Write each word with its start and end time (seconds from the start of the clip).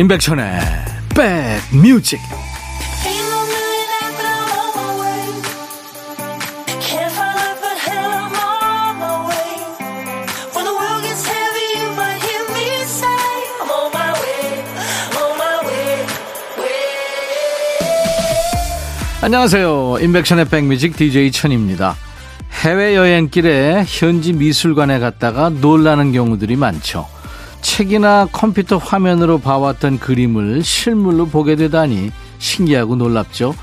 임백천의 0.00 0.58
백뮤직. 1.14 2.18
안녕하세요. 19.20 19.98
임백천의 20.00 20.46
백뮤직 20.46 20.96
DJ 20.96 21.30
천입니다. 21.30 21.94
해외여행길에 22.62 23.84
현지 23.86 24.32
미술관에 24.32 24.98
갔다가 24.98 25.50
놀라는 25.50 26.12
경우들이 26.12 26.56
많죠 26.56 27.19
책이나 27.80 28.28
컴퓨터 28.30 28.76
화면으로 28.76 29.38
봐왔던 29.38 30.00
그림을 30.00 30.62
실물로 30.62 31.28
보게 31.28 31.56
되다니 31.56 32.10
신기하고 32.38 32.94
놀랍죠. 32.94 33.54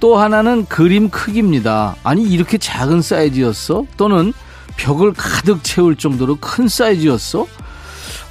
또 0.00 0.18
하나는 0.18 0.66
그림 0.66 1.08
크기입니다. 1.08 1.96
아니, 2.02 2.24
이렇게 2.24 2.58
작은 2.58 3.00
사이즈였어? 3.00 3.86
또는 3.96 4.34
벽을 4.76 5.14
가득 5.14 5.64
채울 5.64 5.96
정도로 5.96 6.36
큰 6.36 6.68
사이즈였어? 6.68 7.46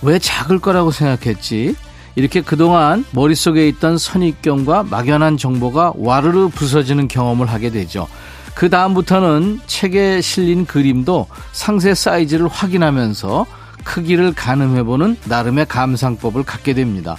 왜 0.03 0.19
작을 0.19 0.59
거라고 0.59 0.91
생각했지? 0.91 1.75
이렇게 2.15 2.41
그동안 2.41 3.03
머릿속에 3.09 3.67
있던 3.69 3.97
선입견과 3.97 4.83
막연한 4.83 5.37
정보가 5.37 5.93
와르르 5.95 6.49
부서지는 6.49 7.07
경험을 7.07 7.47
하게 7.47 7.71
되죠. 7.71 8.07
그 8.53 8.69
다음부터는 8.69 9.61
책에 9.65 10.21
실린 10.21 10.67
그림도 10.67 11.25
상세 11.53 11.95
사이즈를 11.95 12.47
확인하면서 12.47 13.62
크기를 13.83 14.33
가늠해보는 14.33 15.17
나름의 15.25 15.65
감상법을 15.67 16.43
갖게 16.43 16.73
됩니다. 16.73 17.15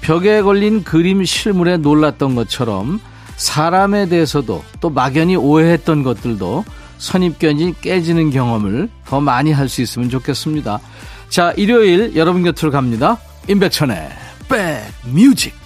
벽에 0.00 0.42
걸린 0.42 0.84
그림 0.84 1.24
실물에 1.24 1.78
놀랐던 1.78 2.34
것처럼 2.34 3.00
사람에 3.36 4.08
대해서도 4.08 4.64
또 4.80 4.90
막연히 4.90 5.36
오해했던 5.36 6.02
것들도 6.02 6.64
선입견이 6.98 7.80
깨지는 7.80 8.30
경험을 8.30 8.88
더 9.04 9.20
많이 9.20 9.52
할 9.52 9.68
수 9.68 9.82
있으면 9.82 10.08
좋겠습니다. 10.08 10.80
자, 11.28 11.52
일요일 11.56 12.14
여러분 12.16 12.42
곁으로 12.42 12.70
갑니다. 12.70 13.18
임백천의 13.48 14.08
백뮤직 14.48 15.65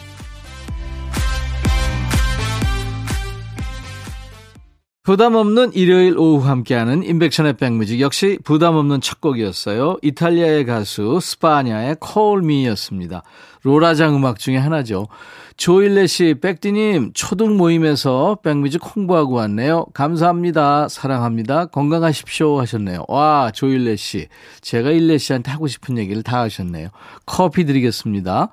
부담 5.03 5.35
없는 5.35 5.73
일요일 5.73 6.19
오후 6.19 6.47
함께하는 6.47 7.03
임백천의 7.05 7.55
백뮤직 7.55 8.01
역시 8.01 8.39
부담 8.45 8.75
없는 8.75 9.01
첫 9.01 9.23
곡이었어요. 9.23 9.97
이탈리아의 10.03 10.67
가수 10.67 11.19
스파냐의 11.23 11.97
Me였습니다. 12.45 13.23
로라장 13.63 14.15
음악 14.15 14.39
중에 14.39 14.59
하나죠. 14.59 15.09
조일레 15.57 16.07
씨, 16.07 16.35
백디님 16.41 17.13
초등 17.15 17.57
모임에서 17.57 18.39
백뮤직 18.43 18.83
홍보하고 18.95 19.35
왔네요. 19.35 19.87
감사합니다. 19.95 20.89
사랑합니다. 20.89 21.67
건강하십시오 21.67 22.61
하셨네요. 22.61 23.05
와, 23.09 23.51
조일레 23.55 23.97
씨. 23.97 24.29
제가 24.61 24.91
일레 24.91 25.17
씨한테 25.17 25.51
하고 25.51 25.67
싶은 25.67 25.97
얘기를 25.97 26.23
다 26.23 26.41
하셨네요. 26.41 26.89
커피 27.25 27.65
드리겠습니다. 27.65 28.51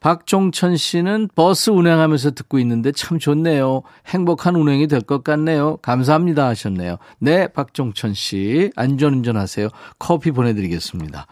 박종천 0.00 0.76
씨는 0.76 1.28
버스 1.34 1.70
운행하면서 1.70 2.32
듣고 2.32 2.58
있는데 2.58 2.90
참 2.92 3.18
좋네요. 3.18 3.82
행복한 4.06 4.56
운행이 4.56 4.86
될 4.86 5.00
것 5.02 5.24
같네요. 5.24 5.76
감사합니다 5.78 6.46
하셨네요. 6.48 6.96
네, 7.18 7.48
박종천 7.48 8.14
씨. 8.14 8.70
안전운전 8.76 9.36
하세요. 9.36 9.68
커피 9.98 10.30
보내드리겠습니다. 10.30 11.26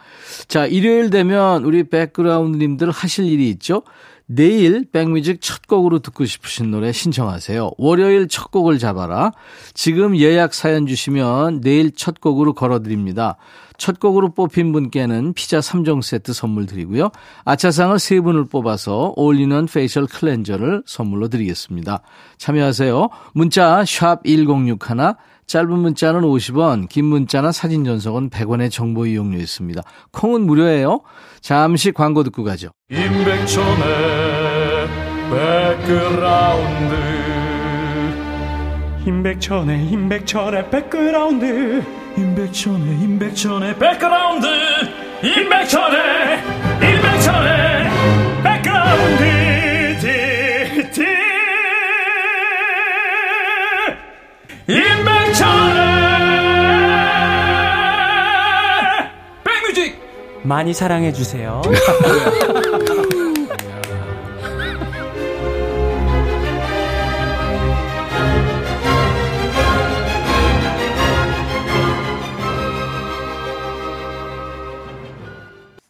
자, 0.48 0.66
일요일 0.66 1.10
되면 1.10 1.64
우리 1.64 1.84
백그라운드님들 1.84 2.90
하실 2.90 3.26
일이 3.26 3.48
있죠? 3.50 3.82
내일 4.30 4.84
백뮤직 4.92 5.40
첫 5.40 5.66
곡으로 5.66 6.00
듣고 6.00 6.26
싶으신 6.26 6.70
노래 6.70 6.92
신청하세요. 6.92 7.70
월요일 7.78 8.28
첫 8.28 8.50
곡을 8.50 8.78
잡아라. 8.78 9.32
지금 9.72 10.18
예약 10.18 10.52
사연 10.52 10.86
주시면 10.86 11.62
내일 11.62 11.92
첫 11.92 12.20
곡으로 12.20 12.52
걸어드립니다. 12.52 13.36
첫 13.78 13.98
곡으로 14.00 14.30
뽑힌 14.34 14.72
분께는 14.72 15.32
피자 15.32 15.60
3종 15.60 16.02
세트 16.02 16.32
선물 16.32 16.66
드리고요. 16.66 17.10
아차상을 17.44 17.96
3분을 17.96 18.50
뽑아서 18.50 19.14
올리는 19.16 19.66
facial 19.66 20.06
cleanser를 20.06 20.82
선물로 20.84 21.28
드리겠습니다. 21.28 22.02
참여하세요. 22.36 23.08
문자 23.32 23.84
1061, 23.84 24.76
짧은 25.46 25.70
문자는 25.70 26.20
50원, 26.22 26.88
긴 26.88 27.06
문자나 27.06 27.52
사진 27.52 27.84
전송은 27.84 28.28
100원의 28.28 28.70
정보 28.70 29.06
이용료 29.06 29.38
있습니다. 29.38 29.80
콩은 30.12 30.42
무료예요. 30.42 31.00
잠시 31.40 31.92
광고 31.92 32.22
듣고 32.22 32.44
가죠. 32.44 32.68
임백천의 32.90 34.88
백그라운드 35.30 37.27
임백천의 39.06 39.86
임백천의 39.86 40.70
백그라운드. 40.70 41.82
임백천의 42.16 43.00
임백천의 43.00 43.78
백그라운드. 43.78 44.46
임백천의 45.22 46.38
임백천의 46.82 47.90
백그라운드. 48.42 49.98
티티. 50.00 51.04
임백천의 54.66 55.82
백뮤직. 59.44 60.00
많이 60.42 60.74
사랑해 60.74 61.12
주세요. 61.12 61.62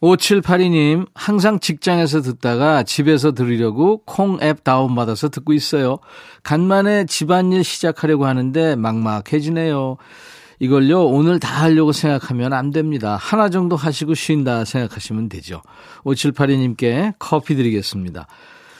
5782님, 0.01 1.07
항상 1.13 1.59
직장에서 1.59 2.21
듣다가 2.21 2.83
집에서 2.83 3.33
들으려고 3.33 4.01
콩 4.05 4.39
앱 4.41 4.63
다운받아서 4.63 5.29
듣고 5.29 5.53
있어요. 5.53 5.99
간만에 6.43 7.05
집안일 7.05 7.63
시작하려고 7.63 8.25
하는데 8.25 8.75
막막해지네요. 8.75 9.97
이걸요, 10.59 11.05
오늘 11.05 11.39
다 11.39 11.63
하려고 11.63 11.91
생각하면 11.91 12.53
안 12.53 12.71
됩니다. 12.71 13.17
하나 13.19 13.49
정도 13.49 13.75
하시고 13.75 14.13
쉰다 14.13 14.65
생각하시면 14.65 15.29
되죠. 15.29 15.61
5782님께 16.03 17.13
커피 17.17 17.55
드리겠습니다. 17.55 18.27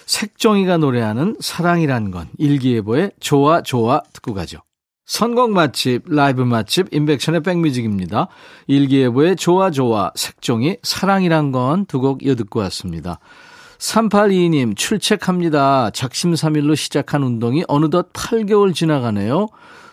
색종이가 0.06 0.78
노래하는 0.78 1.38
사랑이란 1.40 2.12
건 2.12 2.28
일기예보의 2.38 3.12
좋아 3.20 3.62
좋아 3.62 4.02
듣고 4.14 4.34
가죠. 4.34 4.60
선곡 5.10 5.54
맛집, 5.54 6.04
라이브 6.08 6.44
맛집, 6.44 6.94
인백션의 6.94 7.42
백뮤직입니다. 7.42 8.28
일기예보의 8.68 9.38
좋아 9.38 9.72
좋아, 9.72 10.12
색종이, 10.14 10.78
사랑이란 10.84 11.52
건 11.52 11.86
두 11.88 12.00
곡 12.00 12.22
이어듣고 12.24 12.60
왔습니다. 12.60 13.18
3822님, 13.80 14.78
출첵합니다. 14.78 15.90
작심삼일로 15.90 16.76
시작한 16.76 17.24
운동이 17.24 17.64
어느덧 17.68 18.14
8개월 18.14 18.76
지나가네요. 18.76 19.48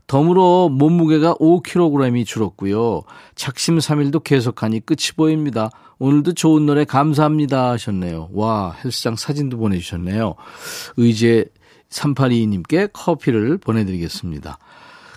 덤으로 0.06 0.68
몸무게가 0.68 1.36
5kg이 1.36 2.26
줄었고요. 2.26 3.02
작심삼일도 3.36 4.20
계속하니 4.20 4.84
끝이 4.84 5.12
보입니다. 5.16 5.70
오늘도 5.98 6.34
좋은 6.34 6.66
노래 6.66 6.84
감사합니다 6.84 7.70
하셨네요. 7.70 8.28
와, 8.34 8.76
헬스장 8.84 9.16
사진도 9.16 9.56
보내주셨네요. 9.56 10.34
의제 10.98 11.46
3822님께 11.88 12.90
커피를 12.92 13.56
보내드리겠습니다. 13.56 14.58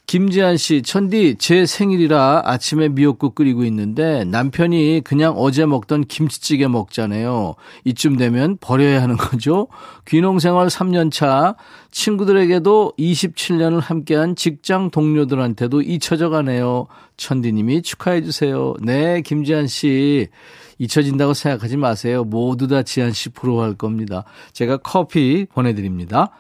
김지한 0.09 0.57
씨, 0.57 0.81
천디, 0.81 1.35
제 1.38 1.67
생일이라 1.67 2.41
아침에 2.44 2.89
미역국 2.89 3.35
끓이고 3.35 3.63
있는데 3.65 4.23
남편이 4.23 5.01
그냥 5.03 5.35
어제 5.38 5.67
먹던 5.67 6.06
김치찌개 6.06 6.67
먹잖아요. 6.67 7.53
이쯤 7.85 8.17
되면 8.17 8.57
버려야 8.59 9.03
하는 9.03 9.17
거죠? 9.17 9.67
귀농생활 10.07 10.65
3년 10.65 11.11
차, 11.11 11.53
친구들에게도 11.91 12.94
27년을 12.97 13.81
함께한 13.81 14.35
직장 14.35 14.89
동료들한테도 14.89 15.83
잊혀져 15.83 16.29
가네요. 16.29 16.88
천디님이 17.17 17.83
축하해주세요. 17.83 18.77
네, 18.81 19.21
김지한 19.21 19.67
씨. 19.67 20.27
잊혀진다고 20.79 21.35
생각하지 21.35 21.77
마세요. 21.77 22.23
모두 22.23 22.67
다 22.67 22.81
지한 22.81 23.12
씨 23.12 23.29
부러워할 23.29 23.75
겁니다. 23.75 24.23
제가 24.53 24.77
커피 24.77 25.45
보내드립니다. 25.45 26.31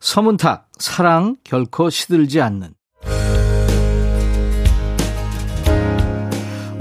서문탁, 0.00 0.70
사랑 0.80 1.36
결코 1.44 1.88
시들지 1.88 2.40
않는. 2.40 2.74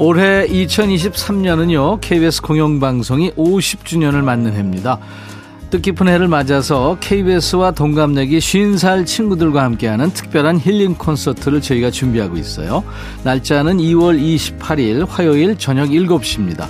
올해 0.04 0.48
2023년은요, 0.48 2.02
KBS 2.02 2.42
공영방송이 2.42 3.34
50주년을 3.34 4.24
맞는 4.24 4.54
해입니다. 4.54 4.98
뜻깊은 5.70 6.08
해를 6.08 6.28
맞아서 6.28 6.98
KBS와 7.00 7.70
동갑내기 7.70 8.40
50살 8.40 9.06
친구들과 9.06 9.62
함께하는 9.62 10.10
특별한 10.10 10.58
힐링 10.58 10.96
콘서트를 10.96 11.62
저희가 11.62 11.92
준비하고 11.92 12.36
있어요. 12.38 12.84
날짜는 13.24 13.78
2월 13.78 14.20
28일 14.20 15.08
화요일 15.08 15.56
저녁 15.60 15.90
7시입니다. 15.90 16.66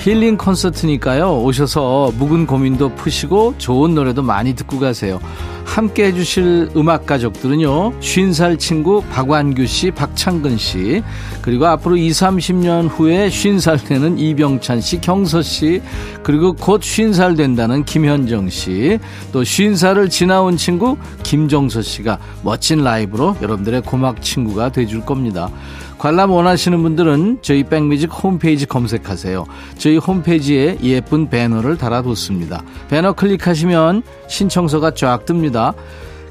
힐링 0.00 0.38
콘서트니까요. 0.38 1.42
오셔서 1.42 2.12
묵은 2.16 2.46
고민도 2.46 2.94
푸시고 2.94 3.56
좋은 3.58 3.94
노래도 3.94 4.22
많이 4.22 4.54
듣고 4.54 4.80
가세요. 4.80 5.20
함께 5.66 6.06
해주실 6.06 6.70
음악 6.74 7.04
가족들은요. 7.04 7.92
쉰살 8.00 8.56
친구 8.56 9.02
박완규 9.10 9.66
씨, 9.66 9.90
박창근 9.90 10.56
씨, 10.56 11.02
그리고 11.42 11.66
앞으로 11.66 11.96
2, 11.96 12.10
30년 12.10 12.88
후에 12.90 13.28
쉰살 13.28 13.78
되는 13.84 14.18
이병찬 14.18 14.80
씨, 14.80 15.00
경서 15.00 15.42
씨, 15.42 15.82
그리고 16.22 16.54
곧 16.54 16.82
쉰살 16.82 17.36
된다는 17.36 17.84
김현정 17.84 18.48
씨, 18.48 18.98
또 19.32 19.44
쉰살을 19.44 20.08
지나온 20.08 20.56
친구 20.56 20.96
김정서 21.22 21.82
씨가 21.82 22.18
멋진 22.42 22.82
라이브로 22.82 23.36
여러분들의 23.40 23.82
고막 23.82 24.22
친구가 24.22 24.72
돼줄 24.72 25.04
겁니다. 25.04 25.50
관람 26.00 26.30
원하시는 26.30 26.82
분들은 26.82 27.40
저희 27.42 27.62
백뮤직 27.62 28.10
홈페이지 28.10 28.64
검색하세요. 28.64 29.44
저희 29.76 29.98
홈페이지에 29.98 30.78
예쁜 30.82 31.28
배너를 31.28 31.76
달아뒀습니다. 31.76 32.62
배너 32.88 33.12
클릭하시면 33.12 34.02
신청서가 34.26 34.92
쫙 34.92 35.26
뜹니다. 35.26 35.74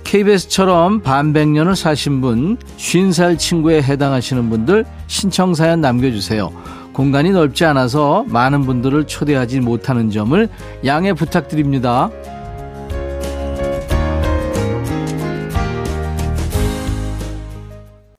KBS처럼 0.05 1.01
반백년을 1.01 1.75
사신 1.75 2.19
분, 2.19 2.57
50살 2.77 3.37
친구에 3.37 3.83
해당하시는 3.83 4.49
분들 4.49 4.85
신청사연 5.05 5.81
남겨주세요. 5.81 6.51
공간이 6.91 7.29
넓지 7.29 7.63
않아서 7.65 8.25
많은 8.27 8.61
분들을 8.61 9.05
초대하지 9.05 9.59
못하는 9.59 10.09
점을 10.09 10.49
양해 10.83 11.13
부탁드립니다. 11.13 12.09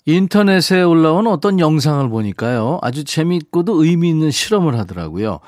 인터넷에 0.06 0.82
올라온 0.82 1.26
어떤 1.26 1.60
영상을 1.60 2.08
보니까요. 2.08 2.78
아주 2.82 3.04
재미있고도 3.04 3.84
의미 3.84 4.08
있는 4.08 4.30
실험을 4.30 4.78
하더라고요. 4.78 5.40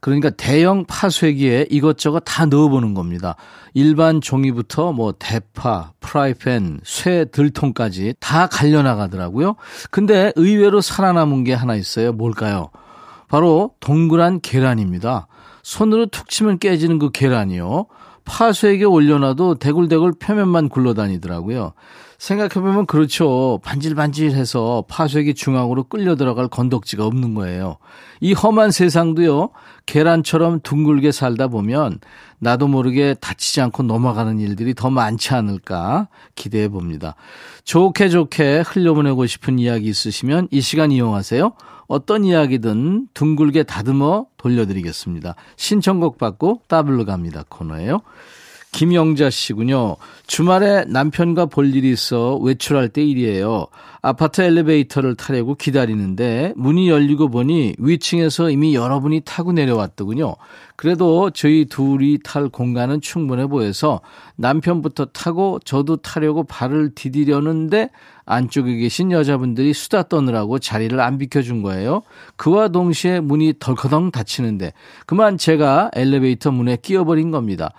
그러니까 0.00 0.30
대형 0.30 0.84
파쇄기에 0.84 1.66
이것저것 1.70 2.20
다 2.26 2.44
넣어보는 2.44 2.92
겁니다. 2.92 3.36
일반 3.72 4.20
종이부터 4.20 4.92
뭐 4.92 5.14
대파, 5.16 5.92
프라이팬, 6.00 6.80
쇠 6.82 7.26
들통까지 7.26 8.14
다 8.18 8.48
갈려나가더라고요. 8.48 9.54
근데 9.92 10.32
의외로 10.34 10.80
살아남은 10.80 11.44
게 11.44 11.54
하나 11.54 11.76
있어요. 11.76 12.12
뭘까요? 12.12 12.70
바로 13.28 13.74
동그란 13.78 14.40
계란입니다. 14.40 15.28
손으로 15.62 16.06
툭 16.06 16.28
치면 16.28 16.58
깨지는 16.58 16.98
그 16.98 17.10
계란이요. 17.12 17.86
파쇄기에 18.24 18.84
올려놔도 18.84 19.56
대굴대굴 19.56 20.12
표면만 20.18 20.68
굴러다니더라고요. 20.68 21.72
생각해보면 22.18 22.86
그렇죠. 22.86 23.58
반질반질해서 23.64 24.84
파쇄기 24.86 25.34
중앙으로 25.34 25.82
끌려 25.84 26.14
들어갈 26.14 26.46
건덕지가 26.46 27.04
없는 27.04 27.34
거예요. 27.34 27.78
이 28.20 28.32
험한 28.32 28.70
세상도요, 28.70 29.50
계란처럼 29.86 30.60
둥글게 30.62 31.10
살다 31.10 31.48
보면 31.48 31.98
나도 32.38 32.68
모르게 32.68 33.14
다치지 33.14 33.60
않고 33.62 33.82
넘어가는 33.82 34.38
일들이 34.38 34.72
더 34.72 34.88
많지 34.88 35.34
않을까 35.34 36.06
기대해 36.36 36.68
봅니다. 36.68 37.16
좋게 37.64 38.08
좋게 38.08 38.60
흘려보내고 38.60 39.26
싶은 39.26 39.58
이야기 39.58 39.88
있으시면 39.88 40.46
이 40.52 40.60
시간 40.60 40.92
이용하세요. 40.92 41.54
어떤 41.92 42.24
이야기든 42.24 43.08
둥글게 43.12 43.64
다듬어 43.64 44.24
돌려드리겠습니다. 44.38 45.34
신청곡 45.56 46.16
받고 46.16 46.62
따블로 46.66 47.04
갑니다 47.04 47.44
코너예요. 47.50 48.00
김영자 48.72 49.28
씨군요. 49.28 49.96
주말에 50.26 50.86
남편과 50.86 51.46
볼 51.46 51.74
일이 51.74 51.90
있어 51.90 52.36
외출할 52.36 52.88
때 52.88 53.04
일이에요. 53.04 53.66
아파트 54.00 54.40
엘리베이터를 54.40 55.16
타려고 55.16 55.54
기다리는데 55.54 56.54
문이 56.56 56.88
열리고 56.88 57.28
보니 57.28 57.74
위층에서 57.78 58.48
이미 58.48 58.74
여러분이 58.74 59.20
타고 59.26 59.52
내려왔더군요. 59.52 60.36
그래도 60.76 61.30
저희 61.30 61.66
둘이 61.66 62.20
탈 62.24 62.48
공간은 62.48 63.02
충분해 63.02 63.48
보여서 63.48 64.00
남편부터 64.36 65.04
타고 65.12 65.58
저도 65.62 65.96
타려고 65.98 66.44
발을 66.44 66.94
디디려는데 66.94 67.90
안쪽에 68.24 68.76
계신 68.76 69.12
여자분들이 69.12 69.72
수다 69.72 70.04
떠느라고 70.04 70.58
자리를 70.58 70.98
안 71.00 71.18
비켜준 71.18 71.62
거예요. 71.62 72.02
그와 72.36 72.68
동시에 72.68 73.20
문이 73.20 73.54
덜커덩 73.58 74.10
닫히는데 74.10 74.72
그만 75.06 75.38
제가 75.38 75.90
엘리베이터 75.94 76.50
문에 76.50 76.76
끼어버린 76.76 77.30
겁니다. 77.30 77.72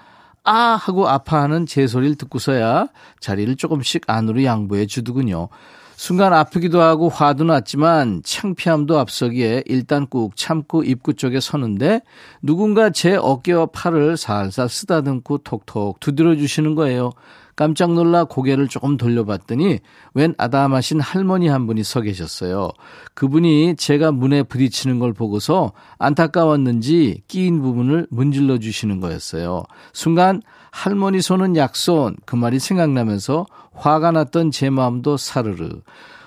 아 0.43 0.53
하고 0.53 1.07
아파하는 1.07 1.65
제 1.65 1.87
소리를 1.87 2.15
듣고서야 2.15 2.87
자리를 3.19 3.55
조금씩 3.55 4.03
안으로 4.07 4.43
양보해 4.43 4.85
주더군요. 4.85 5.47
순간 5.95 6.33
아프기도 6.33 6.81
하고 6.81 7.07
화도 7.07 7.45
났지만 7.45 8.21
창피함도 8.25 8.97
앞서기에 8.99 9.63
일단 9.67 10.07
꾹 10.07 10.35
참고 10.35 10.83
입구 10.83 11.13
쪽에 11.13 11.39
서는데 11.39 12.01
누군가 12.41 12.89
제 12.89 13.15
어깨와 13.15 13.67
팔을 13.67 14.17
살살 14.17 14.67
쓰다듬고 14.67 15.39
톡톡 15.39 15.99
두드려 15.99 16.35
주시는 16.35 16.75
거예요. 16.75 17.11
깜짝 17.55 17.93
놀라 17.93 18.23
고개를 18.23 18.67
조금 18.67 18.97
돌려봤더니 18.97 19.79
웬 20.13 20.33
아담하신 20.37 20.99
할머니 20.99 21.47
한 21.47 21.67
분이 21.67 21.83
서 21.83 22.01
계셨어요. 22.01 22.69
그분이 23.13 23.75
제가 23.75 24.11
문에 24.11 24.43
부딪히는 24.43 24.99
걸 24.99 25.13
보고서 25.13 25.73
안타까웠는지 25.99 27.21
끼인 27.27 27.61
부분을 27.61 28.07
문질러 28.09 28.57
주시는 28.57 28.99
거였어요. 28.99 29.63
순간 29.93 30.41
할머니 30.71 31.21
손은 31.21 31.55
약손 31.55 32.17
그 32.25 32.35
말이 32.35 32.59
생각나면서 32.59 33.45
화가 33.73 34.11
났던 34.11 34.51
제 34.51 34.69
마음도 34.69 35.17
사르르. 35.17 35.81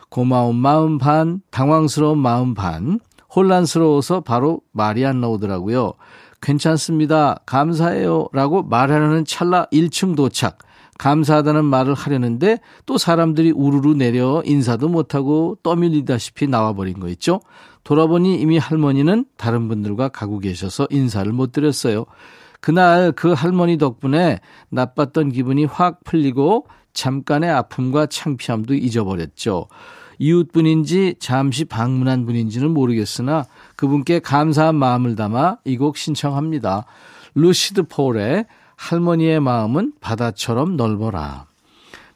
고마운 0.09 0.57
마음 0.57 0.99
반, 0.99 1.41
당황스러운 1.51 2.19
마음 2.19 2.55
반, 2.55 3.01
혼란스러워서 3.35 4.21
바로 4.21 4.61
말이 4.73 5.05
안 5.05 5.21
나오더라고요. 5.21 5.93
괜찮습니다. 6.41 7.41
감사해요. 7.45 8.29
라고 8.33 8.63
말하려는 8.63 9.25
찰나 9.25 9.67
1층 9.73 10.17
도착. 10.17 10.59
감사하다는 10.99 11.65
말을 11.65 11.95
하려는데 11.95 12.59
또 12.87 12.99
사람들이 12.99 13.51
우르르 13.51 13.95
내려 13.95 14.43
인사도 14.45 14.89
못하고 14.89 15.59
떠밀리다시피 15.63 16.47
나와버린 16.49 17.01
거 17.01 17.09
있죠. 17.11 17.41
돌아보니 17.85 18.41
이미 18.41 18.59
할머니는 18.59 19.27
다른 19.37 19.69
분들과 19.69 20.09
가고 20.09 20.39
계셔서 20.39 20.89
인사를 20.91 21.31
못 21.33 21.53
드렸어요. 21.53 22.07
그날 22.61 23.13
그 23.13 23.33
할머니 23.33 23.79
덕분에 23.79 24.41
나빴던 24.71 25.31
기분이 25.31 25.67
확 25.67 26.03
풀리고 26.05 26.67
잠깐의 26.95 27.51
아픔과 27.51 28.07
창피함도 28.07 28.75
잊어버렸죠. 28.75 29.69
이웃분인지 30.19 31.17
잠시 31.19 31.67
방문한 31.67 32.25
분인지는 32.25 32.71
모르겠으나 32.71 33.45
그분께 33.77 34.21
감사한 34.21 34.75
마음을 34.75 35.15
담아 35.15 35.59
이 35.65 35.77
곡 35.77 35.99
신청합니다. 35.99 36.87
루시드 37.35 37.85
폴의 37.85 38.47
할머니의 38.77 39.41
마음은 39.41 39.95
바다처럼 40.01 40.77
넓어라. 40.77 41.47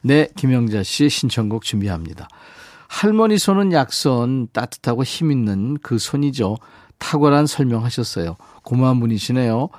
네, 0.01 0.27
김영자 0.35 0.83
씨 0.83 1.09
신청곡 1.09 1.63
준비합니다. 1.63 2.27
할머니 2.87 3.37
손은 3.37 3.71
약손, 3.71 4.49
따뜻하고 4.51 5.03
힘있는 5.03 5.77
그 5.81 5.97
손이죠. 5.97 6.57
탁월한 6.99 7.47
설명하셨어요. 7.47 8.37
고마운 8.63 8.99
분이시네요. 8.99 9.69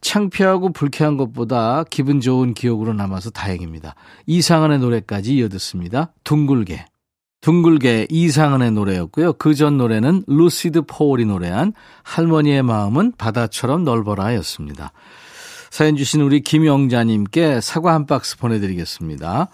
창피하고 0.00 0.72
불쾌한 0.72 1.16
것보다 1.16 1.84
기분 1.90 2.20
좋은 2.20 2.54
기억으로 2.54 2.94
남아서 2.94 3.30
다행입니다. 3.30 3.94
이상한의 4.26 4.78
노래까지 4.78 5.34
이어듣습니다. 5.36 6.12
둥글게. 6.24 6.86
둥글게 7.42 8.06
이상한의 8.10 8.70
노래였고요. 8.72 9.34
그 9.34 9.54
전 9.54 9.76
노래는 9.76 10.24
루시드 10.26 10.82
포울이 10.82 11.24
노래한 11.26 11.72
할머니의 12.02 12.62
마음은 12.62 13.12
바다처럼 13.18 13.84
넓어라 13.84 14.34
였습니다. 14.36 14.92
사연 15.70 15.94
주신 15.96 16.20
우리 16.20 16.40
김영자님께 16.40 17.60
사과 17.60 17.94
한 17.94 18.04
박스 18.04 18.36
보내드리겠습니다. 18.36 19.48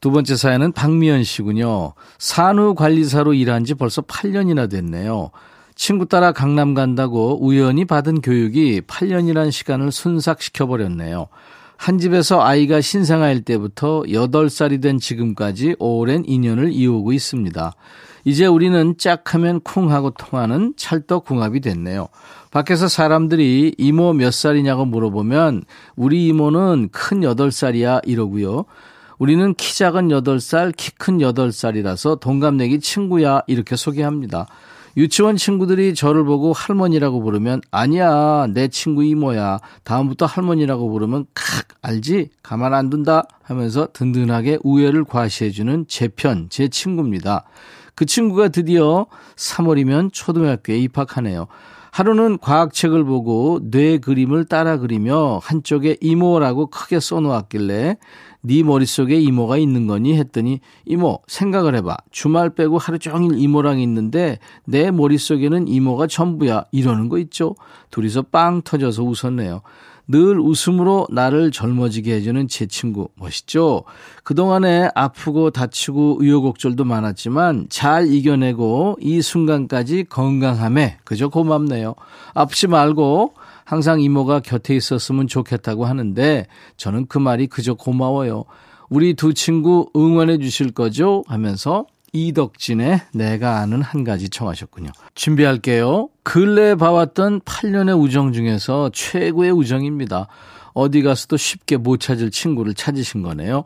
두 0.00 0.10
번째 0.10 0.34
사연은 0.34 0.72
박미연 0.72 1.22
씨군요. 1.22 1.92
산후관리사로 2.18 3.34
일한 3.34 3.64
지 3.64 3.74
벌써 3.74 4.00
8년이나 4.02 4.68
됐네요. 4.70 5.30
친구 5.74 6.06
따라 6.06 6.32
강남 6.32 6.74
간다고 6.74 7.38
우연히 7.44 7.84
받은 7.84 8.22
교육이 8.22 8.80
8년이란 8.86 9.52
시간을 9.52 9.92
순삭시켜버렸네요. 9.92 11.28
한 11.76 11.98
집에서 11.98 12.42
아이가 12.42 12.80
신생아일 12.80 13.42
때부터 13.42 14.02
8살이 14.06 14.80
된 14.80 14.98
지금까지 14.98 15.76
오랜 15.78 16.24
인연을 16.26 16.72
이어오고 16.72 17.12
있습니다. 17.12 17.72
이제 18.24 18.46
우리는 18.46 18.94
짝하면 18.96 19.60
쿵하고 19.60 20.10
통하는 20.10 20.74
찰떡궁합이 20.76 21.60
됐네요. 21.60 22.08
밖에서 22.52 22.86
사람들이 22.86 23.74
이모 23.78 24.12
몇 24.12 24.32
살이냐고 24.32 24.84
물어보면 24.84 25.64
우리 25.96 26.26
이모는 26.28 26.90
큰 26.92 27.20
8살이야 27.22 28.02
이러고요. 28.06 28.66
우리는 29.18 29.54
키 29.54 29.76
작은 29.76 30.08
8살, 30.08 30.76
키 30.76 30.92
큰 30.98 31.18
8살이라서 31.18 32.20
동갑내기 32.20 32.80
친구야 32.80 33.40
이렇게 33.46 33.74
소개합니다. 33.76 34.46
유치원 34.98 35.36
친구들이 35.36 35.94
저를 35.94 36.24
보고 36.24 36.52
할머니라고 36.52 37.22
부르면 37.22 37.62
아니야 37.70 38.46
내 38.52 38.68
친구 38.68 39.02
이모야 39.02 39.58
다음부터 39.84 40.26
할머니라고 40.26 40.90
부르면 40.90 41.24
칵 41.32 41.68
알지 41.80 42.28
가만 42.42 42.74
안 42.74 42.90
둔다 42.90 43.22
하면서 43.42 43.88
든든하게 43.94 44.58
우애를 44.62 45.04
과시해주는 45.04 45.86
제 45.88 46.08
편 46.08 46.48
제 46.50 46.68
친구입니다. 46.68 47.44
그 47.94 48.04
친구가 48.04 48.48
드디어 48.48 49.06
3월이면 49.36 50.10
초등학교에 50.12 50.76
입학하네요. 50.78 51.46
하루는 51.92 52.38
과학책을 52.38 53.04
보고 53.04 53.60
뇌 53.70 53.98
그림을 53.98 54.46
따라 54.46 54.78
그리며 54.78 55.40
한쪽에 55.42 55.98
이모라고 56.00 56.68
크게 56.68 57.00
써놓았길래 57.00 57.98
네 58.40 58.62
머릿속에 58.62 59.20
이모가 59.20 59.58
있는 59.58 59.86
거니 59.86 60.16
했더니 60.16 60.60
이모 60.86 61.20
생각을 61.26 61.74
해봐. 61.76 61.98
주말 62.10 62.48
빼고 62.48 62.78
하루 62.78 62.98
종일 62.98 63.38
이모랑 63.38 63.78
있는데 63.80 64.38
내 64.64 64.90
머릿속에는 64.90 65.68
이모가 65.68 66.06
전부야. 66.06 66.64
이러는 66.72 67.10
거 67.10 67.18
있죠? 67.18 67.56
둘이서 67.90 68.22
빵 68.22 68.62
터져서 68.62 69.02
웃었네요 69.04 69.60
늘 70.08 70.38
웃음으로 70.40 71.06
나를 71.10 71.50
젊어지게 71.50 72.14
해주는 72.16 72.48
제 72.48 72.66
친구 72.66 73.08
멋있죠? 73.14 73.84
그동안에 74.24 74.90
아프고 74.94 75.50
다치고 75.50 76.18
의욕곡절도 76.20 76.84
많았지만 76.84 77.66
잘 77.70 78.12
이겨내고 78.12 78.96
이 79.00 79.22
순간까지 79.22 80.04
건강함에 80.08 80.98
그저 81.04 81.28
고맙네요. 81.28 81.94
아프지 82.34 82.66
말고 82.66 83.34
항상 83.64 84.00
이모가 84.00 84.40
곁에 84.40 84.74
있었으면 84.74 85.28
좋겠다고 85.28 85.86
하는데 85.86 86.46
저는 86.76 87.06
그 87.06 87.18
말이 87.18 87.46
그저 87.46 87.74
고마워요. 87.74 88.44
우리 88.88 89.14
두 89.14 89.32
친구 89.32 89.88
응원해 89.96 90.38
주실 90.38 90.72
거죠? 90.72 91.24
하면서 91.26 91.86
이덕진의 92.12 93.00
내가 93.14 93.58
아는 93.60 93.80
한 93.82 94.04
가지 94.04 94.28
청하셨군요. 94.28 94.90
준비할게요. 95.14 96.08
근래 96.22 96.74
봐왔던 96.74 97.40
8년의 97.40 97.98
우정 98.00 98.32
중에서 98.32 98.90
최고의 98.92 99.50
우정입니다. 99.52 100.28
어디 100.74 101.02
가서도 101.02 101.36
쉽게 101.36 101.76
못 101.78 101.98
찾을 102.00 102.30
친구를 102.30 102.74
찾으신 102.74 103.22
거네요. 103.22 103.64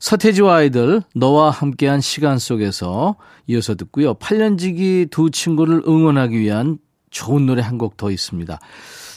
서태지와 0.00 0.56
아이들 0.56 1.02
너와 1.14 1.50
함께한 1.50 2.00
시간 2.00 2.38
속에서 2.38 3.16
이어서 3.48 3.74
듣고요. 3.74 4.14
8년지기 4.14 5.10
두 5.10 5.30
친구를 5.30 5.82
응원하기 5.86 6.38
위한 6.38 6.78
좋은 7.10 7.46
노래 7.46 7.62
한 7.62 7.78
곡 7.78 7.96
더 7.96 8.10
있습니다. 8.10 8.58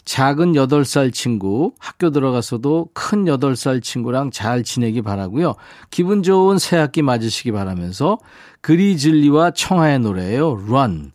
작은 0.06 0.54
8살 0.54 1.14
친구, 1.14 1.74
학교 1.80 2.10
들어가서도 2.10 2.90
큰 2.94 3.26
8살 3.26 3.82
친구랑 3.84 4.32
잘 4.32 4.64
지내기 4.64 5.02
바라고요. 5.02 5.56
기분 5.90 6.24
좋은 6.24 6.58
새학기 6.58 7.02
맞으시기 7.02 7.52
바라면서 7.52 8.18
그리즐리와 8.62 9.52
청하의 9.52 10.00
노래예요. 10.00 10.64
Run. 10.68 11.12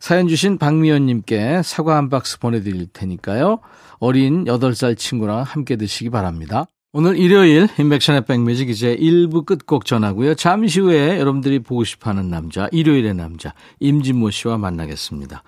사연 0.00 0.28
주신 0.28 0.58
박미연님께 0.58 1.62
사과 1.64 1.96
한 1.96 2.10
박스 2.10 2.38
보내드릴 2.38 2.88
테니까요. 2.92 3.60
어린 3.98 4.44
8살 4.44 4.98
친구랑 4.98 5.42
함께 5.42 5.76
드시기 5.76 6.10
바랍니다. 6.10 6.66
오늘 6.92 7.18
일요일 7.18 7.66
인백션의 7.76 8.24
백뮤직 8.24 8.68
이제 8.70 8.94
1부 8.96 9.46
끝곡 9.46 9.84
전하고요. 9.84 10.36
잠시 10.36 10.78
후에 10.78 11.18
여러분들이 11.18 11.58
보고 11.58 11.82
싶어하는 11.82 12.28
남자, 12.30 12.68
일요일의 12.70 13.14
남자 13.14 13.52
임진모 13.80 14.30
씨와 14.30 14.58
만나겠습니다. 14.58 15.42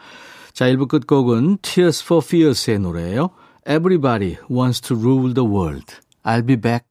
자, 0.57 0.65
1부 0.65 0.89
끝곡은 0.89 1.59
Tears 1.61 2.03
for 2.03 2.25
Fears의 2.25 2.79
노래예요. 2.79 3.29
Everybody 3.69 4.39
wants 4.51 4.81
to 4.81 4.97
rule 4.97 5.35
the 5.35 5.47
world. 5.47 5.85
I'll 6.25 6.47
be 6.47 6.57
back. 6.57 6.87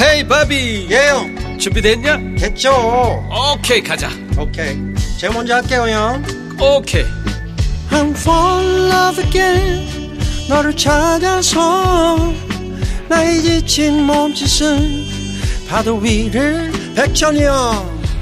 헤이 0.00 0.26
바비 0.26 0.88
예영 0.90 1.58
준비됐냐? 1.58 2.36
됐죠 2.38 2.70
오케이 3.52 3.82
가자 3.82 4.08
오케이 4.38 4.74
제가 5.20 5.34
먼저 5.34 5.56
할게요 5.56 5.86
형 5.86 6.24
오케이 6.58 7.04
I'm 7.90 8.16
fall 8.16 8.64
in 8.64 8.90
love 8.90 9.22
again 9.22 10.18
너를 10.48 10.74
찾아서 10.74 12.32
나의 13.10 13.42
지친 13.42 14.06
몸짓은 14.06 15.04
파도 15.68 15.96
위를 15.96 16.72
백천이 16.94 17.42
형 17.42 17.97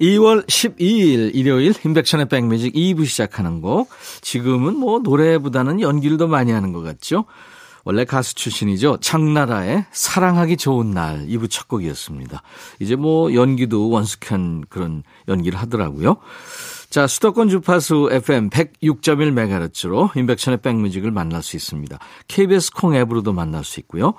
2월 0.00 0.46
12일 0.46 1.34
일요일 1.34 1.74
인백션의 1.84 2.28
백뮤직 2.28 2.74
2부 2.74 3.06
시작하는 3.06 3.60
곡. 3.60 3.88
지금은 4.20 4.76
뭐 4.76 5.00
노래보다는 5.00 5.80
연기를 5.80 6.16
더 6.16 6.26
많이 6.26 6.52
하는 6.52 6.72
것 6.72 6.82
같죠? 6.82 7.24
원래 7.84 8.04
가수 8.04 8.34
출신이죠. 8.34 8.98
장나라의 9.00 9.86
사랑하기 9.90 10.56
좋은 10.58 10.90
날 10.90 11.26
2부 11.26 11.50
첫 11.50 11.68
곡이었습니다. 11.68 12.42
이제 12.80 12.96
뭐 12.96 13.32
연기도 13.34 13.88
원숙한 13.88 14.64
그런 14.68 15.02
연기를 15.26 15.58
하더라고요. 15.58 16.18
자, 16.90 17.06
수도권 17.06 17.48
주파수 17.48 18.08
FM 18.12 18.50
106.1MHz로 18.50 20.16
인백션의 20.16 20.58
백뮤직을 20.62 21.10
만날 21.10 21.42
수 21.42 21.56
있습니다. 21.56 21.98
KBS 22.28 22.72
콩 22.72 22.94
앱으로도 22.94 23.32
만날 23.32 23.64
수 23.64 23.80
있고요. 23.80 24.14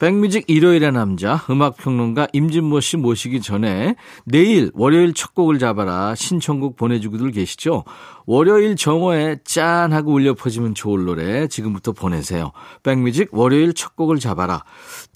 백뮤직 0.00 0.44
일요일의 0.46 0.92
남자 0.92 1.44
음악평론가 1.50 2.28
임진모 2.32 2.80
씨 2.80 2.96
모시기 2.96 3.42
전에 3.42 3.96
내일 4.24 4.70
월요일 4.72 5.12
첫 5.12 5.34
곡을 5.34 5.58
잡아라 5.58 6.14
신청곡 6.14 6.76
보내주고들 6.76 7.32
계시죠? 7.32 7.84
월요일 8.24 8.76
정오에 8.76 9.40
짠 9.44 9.92
하고 9.92 10.14
울려 10.14 10.32
퍼지면 10.32 10.74
좋을 10.74 11.04
노래 11.04 11.48
지금부터 11.48 11.92
보내세요. 11.92 12.52
백뮤직 12.82 13.28
월요일 13.32 13.74
첫 13.74 13.94
곡을 13.94 14.20
잡아라. 14.20 14.64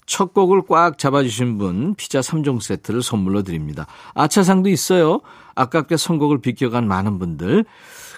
첫 0.05 0.35
곡을 0.35 0.61
꽉 0.69 0.99
잡아주신 0.99 1.57
분 1.57 1.95
피자 1.95 2.19
3종 2.19 2.61
세트를 2.61 3.01
선물로 3.01 3.41
드립니다. 3.41 3.87
아차상도 4.13 4.69
있어요. 4.69 5.21
아깝게 5.55 5.97
선곡을 5.97 6.41
비껴간 6.41 6.87
많은 6.87 7.17
분들. 7.17 7.65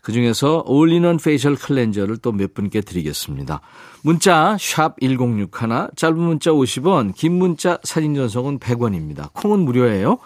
그중에서 0.04 0.64
올리는 0.66 1.18
facial 1.18 1.56
cleanser를 1.56 2.18
또 2.18 2.32
몇 2.32 2.54
분께 2.54 2.82
드리겠습니다. 2.82 3.62
문자 4.04 4.56
1061, 4.60 5.50
짧은 5.96 6.18
문자 6.18 6.52
50원, 6.52 7.14
긴 7.16 7.34
문자 7.34 7.80
사진 7.84 8.16
전송은 8.16 8.60
100원입니다. 8.60 9.34
콩은 9.34 9.60
무료예요. 9.60 10.20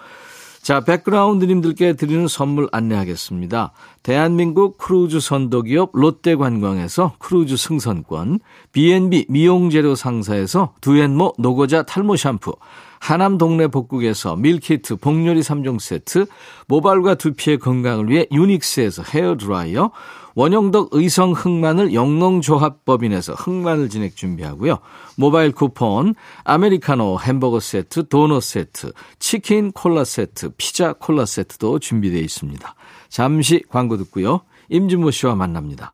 자, 0.61 0.81
백그라운드님들께 0.81 1.93
드리는 1.93 2.27
선물 2.27 2.67
안내하겠습니다. 2.71 3.71
대한민국 4.03 4.77
크루즈 4.77 5.19
선도기업 5.19 5.89
롯데관광에서 5.93 7.15
크루즈 7.17 7.57
승선권, 7.57 8.39
B&B 8.71 9.25
미용재료 9.29 9.95
상사에서 9.95 10.73
두앤모 10.81 11.33
노고자 11.39 11.81
탈모 11.81 12.15
샴푸, 12.15 12.53
하남 13.01 13.39
동네 13.39 13.65
복국에서 13.67 14.35
밀키트 14.35 14.97
복요리 14.97 15.41
3종 15.41 15.79
세트, 15.79 16.27
모발과 16.67 17.15
두피의 17.15 17.57
건강을 17.57 18.09
위해 18.09 18.27
유닉스에서 18.31 19.01
헤어드라이어, 19.03 19.91
원형덕 20.35 20.89
의성 20.91 21.31
흑마늘 21.33 21.95
영농조합법인에서 21.95 23.33
흑마늘 23.33 23.89
진액 23.89 24.15
준비하고요. 24.15 24.77
모바일 25.17 25.51
쿠폰, 25.51 26.13
아메리카노 26.43 27.19
햄버거 27.19 27.59
세트, 27.59 28.07
도넛 28.07 28.43
세트, 28.43 28.93
치킨 29.17 29.71
콜라 29.71 30.03
세트, 30.05 30.51
피자 30.57 30.93
콜라 30.93 31.25
세트도 31.25 31.79
준비되어 31.79 32.21
있습니다. 32.21 32.75
잠시 33.09 33.63
광고 33.67 33.97
듣고요. 33.97 34.41
임진모 34.69 35.09
씨와 35.09 35.35
만납니다. 35.35 35.93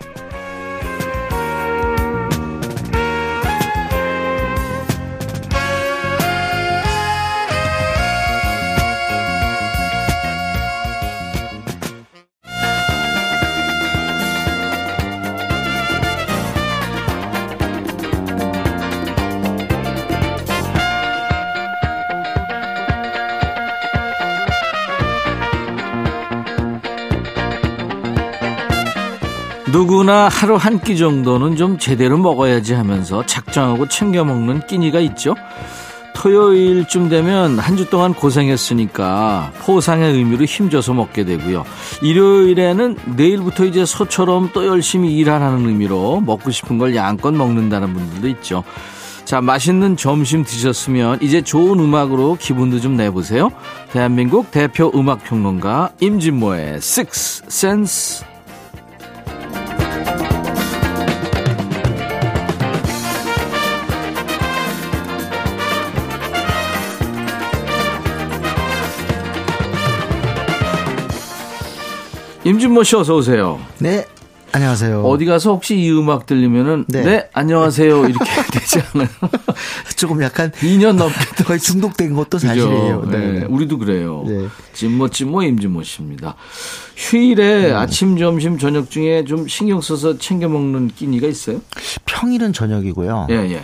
누구나 30.11 30.27
하루 30.27 30.55
한 30.57 30.81
끼 30.81 30.97
정도는 30.97 31.55
좀 31.55 31.77
제대로 31.77 32.17
먹어야지 32.17 32.73
하면서 32.73 33.25
작정하고 33.25 33.87
챙겨 33.87 34.25
먹는 34.25 34.67
끼니가 34.67 34.99
있죠. 34.99 35.35
토요일쯤 36.15 37.07
되면 37.07 37.57
한 37.57 37.77
주 37.77 37.89
동안 37.89 38.13
고생했으니까 38.13 39.51
포상의 39.61 40.13
의미로 40.13 40.43
힘줘서 40.43 40.93
먹게 40.93 41.23
되고요. 41.23 41.63
일요일에는 42.01 42.97
내일부터 43.15 43.63
이제 43.65 43.85
소처럼 43.85 44.49
또 44.53 44.65
열심히 44.67 45.15
일하라는 45.15 45.67
의미로 45.67 46.19
먹고 46.19 46.51
싶은 46.51 46.77
걸 46.77 46.93
양껏 46.95 47.33
먹는다는 47.33 47.93
분들도 47.93 48.27
있죠. 48.39 48.63
자, 49.23 49.39
맛있는 49.39 49.95
점심 49.95 50.43
드셨으면 50.43 51.19
이제 51.21 51.41
좋은 51.41 51.79
음악으로 51.79 52.37
기분도 52.39 52.81
좀 52.81 52.97
내보세요. 52.97 53.49
대한민국 53.91 54.51
대표 54.51 54.91
음악평론가 54.93 55.91
임진모의 56.01 56.75
Six 56.77 57.43
Sense. 57.47 58.30
임진모 72.43 72.83
씨 72.83 72.95
어서 72.95 73.15
오세요. 73.15 73.59
네, 73.77 74.05
안녕하세요. 74.51 75.03
어디 75.03 75.25
가서 75.25 75.51
혹시 75.53 75.75
이 75.77 75.91
음악 75.91 76.25
들리면은 76.25 76.85
네, 76.87 77.03
네. 77.03 77.29
안녕하세요 77.33 78.07
이렇게 78.07 78.25
되지 78.51 78.79
않아요? 78.93 79.07
조금 79.95 80.21
약간 80.23 80.51
2년 80.53 80.95
넘게 80.95 81.15
거의 81.45 81.59
중독된 81.59 82.15
것도? 82.15 82.39
사실이에요. 82.39 83.05
네. 83.11 83.45
우리도 83.45 83.77
그래요. 83.77 84.23
네. 84.27 84.47
진모 84.73 85.09
찐모 85.09 85.43
임진모 85.43 85.83
씨입니다. 85.83 86.35
휴일에 86.97 87.71
아침, 87.73 88.17
점심, 88.17 88.57
저녁 88.57 88.89
중에 88.89 89.23
좀 89.23 89.47
신경 89.47 89.79
써서 89.79 90.17
챙겨 90.17 90.47
먹는 90.49 90.87
끼니가 90.95 91.27
있어요? 91.27 91.61
평일은 92.05 92.53
저녁이고요. 92.53 93.27
예, 93.29 93.35
예. 93.51 93.63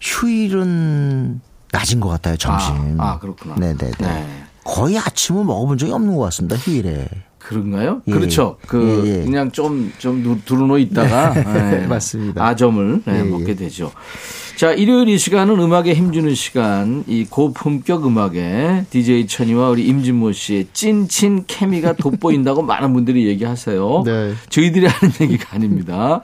휴일은 0.00 1.40
낮인 1.70 2.00
것 2.00 2.08
같아요, 2.08 2.36
점심. 2.36 3.00
아, 3.00 3.12
아, 3.12 3.18
그렇구나. 3.20 3.54
네네네. 3.56 3.92
네. 4.00 4.26
거의 4.64 4.98
아침은 4.98 5.46
먹어본 5.46 5.78
적이 5.78 5.92
없는 5.92 6.16
것 6.16 6.22
같습니다, 6.24 6.56
휴일에. 6.56 7.08
그런가요? 7.38 8.02
예, 8.06 8.12
그렇죠. 8.12 8.56
그 8.66 9.02
예, 9.06 9.20
예. 9.20 9.24
그냥 9.24 9.50
좀좀 9.50 10.42
두루놓 10.44 10.78
있다가 10.80 11.34
예, 11.82 11.86
맞습니다. 11.86 12.44
아점을 12.46 13.02
네, 13.04 13.18
예, 13.20 13.22
먹게 13.22 13.50
예. 13.50 13.54
되죠. 13.54 13.92
자, 14.56 14.72
일요일 14.72 15.08
이 15.08 15.18
시간은 15.18 15.60
음악에 15.60 15.94
힘주는 15.94 16.34
시간. 16.34 17.04
이 17.06 17.24
고품격 17.24 18.04
음악에 18.06 18.86
DJ 18.90 19.28
천이와 19.28 19.68
우리 19.70 19.86
임진모 19.86 20.32
씨의 20.32 20.68
찐친 20.72 21.44
케미가 21.46 21.92
돋보인다고 22.02 22.62
많은 22.62 22.92
분들이 22.92 23.26
얘기하세요. 23.28 24.02
네. 24.04 24.34
저희들이 24.48 24.86
하는 24.86 25.14
얘기가 25.20 25.54
아닙니다. 25.54 26.22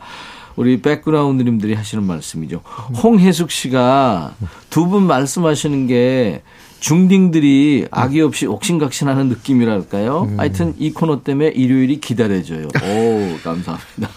우리 0.56 0.80
백그라운드님들이 0.83 1.75
하시는 1.75 2.02
말씀이죠. 2.04 2.61
홍혜숙 3.02 3.50
씨가 3.50 4.35
두 4.71 4.87
분 4.87 5.04
말씀하시는 5.04 5.87
게 5.87 6.42
중딩들이 6.85 7.88
악의 7.91 8.21
없이 8.21 8.45
옥신각신하는 8.45 9.31
느낌이랄까요? 9.31 10.25
음. 10.25 10.38
하여튼 10.38 10.75
이 10.79 10.93
코너 10.93 11.23
때문에 11.23 11.49
일요일이 11.49 11.99
기다려져요. 11.99 12.67
오, 12.67 13.38
감사합니다. 13.43 14.11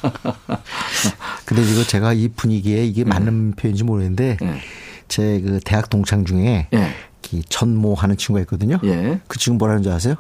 근데 1.46 1.64
이거 1.64 1.86
제가 1.86 2.12
이 2.12 2.28
분위기에 2.28 2.84
이게 2.84 3.06
맞는 3.06 3.54
표현인지 3.54 3.86
모르겠는데, 3.86 4.38
네. 4.42 4.60
제그 5.08 5.62
대학 5.64 5.90
동창 5.90 6.26
중에 6.26 6.68
예, 6.74 6.94
이 7.32 7.42
전모 7.48 7.96
하는 7.96 8.18
친구가 8.18 8.42
있거든요. 8.42 8.80
예. 8.84 9.22
그 9.28 9.40
친구 9.40 9.60
뭐라는 9.60 9.82
줄 9.82 9.94
아세요? 9.94 10.16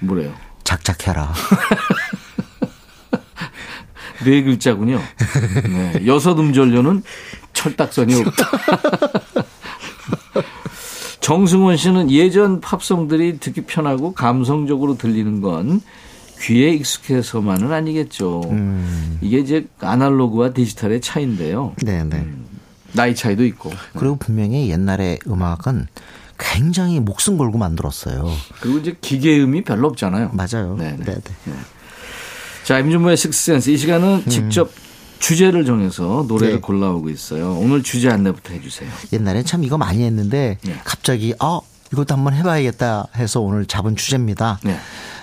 뭐래요? 0.00 0.34
작작해라. 0.64 1.32
네 4.26 4.42
글자군요. 4.42 5.00
네. 5.68 6.04
여섯 6.06 6.36
음절료는 6.36 7.04
철딱선이 7.52 8.24
없다. 8.24 8.50
정승원 11.26 11.76
씨는 11.76 12.12
예전 12.12 12.60
팝송들이 12.60 13.40
듣기 13.40 13.62
편하고 13.62 14.12
감성적으로 14.12 14.96
들리는 14.96 15.40
건 15.40 15.80
귀에 16.40 16.70
익숙해서만은 16.70 17.72
아니겠죠. 17.72 18.42
음. 18.48 19.18
이게 19.20 19.40
이제 19.40 19.66
아날로그와 19.80 20.52
디지털의 20.52 21.00
차이인데요. 21.00 21.74
네네. 21.84 22.28
나이 22.92 23.16
차이도 23.16 23.44
있고. 23.46 23.72
그리고 23.94 24.14
분명히 24.14 24.70
옛날에 24.70 25.18
음악은 25.26 25.88
굉장히 26.38 27.00
목숨 27.00 27.36
걸고 27.38 27.58
만들었어요. 27.58 28.30
그리고 28.60 28.78
이제 28.78 28.96
기계음이 29.00 29.64
별로 29.64 29.88
없잖아요. 29.88 30.30
맞아요. 30.32 30.76
네네. 30.76 30.98
네네. 30.98 31.20
자, 32.62 32.78
임준모의 32.78 33.16
식스센스. 33.16 33.70
이 33.70 33.76
시간은 33.76 34.26
직접 34.28 34.70
주제를 35.18 35.64
정해서 35.64 36.24
노래를 36.28 36.54
음. 36.54 36.56
네. 36.56 36.60
골라오고 36.60 37.08
있어요. 37.10 37.54
오늘 37.54 37.82
주제 37.82 38.08
안내부터 38.10 38.52
해주세요. 38.54 38.90
옛날엔 39.12 39.44
참 39.44 39.64
이거 39.64 39.78
많이 39.78 40.04
했는데 40.04 40.58
네. 40.62 40.80
갑자기 40.84 41.34
어 41.40 41.60
이것도 41.92 42.14
한번 42.14 42.34
해봐야겠다 42.34 43.08
해서 43.16 43.40
오늘 43.40 43.66
잡은 43.66 43.96
주제입니다. 43.96 44.58
네. 44.64 44.78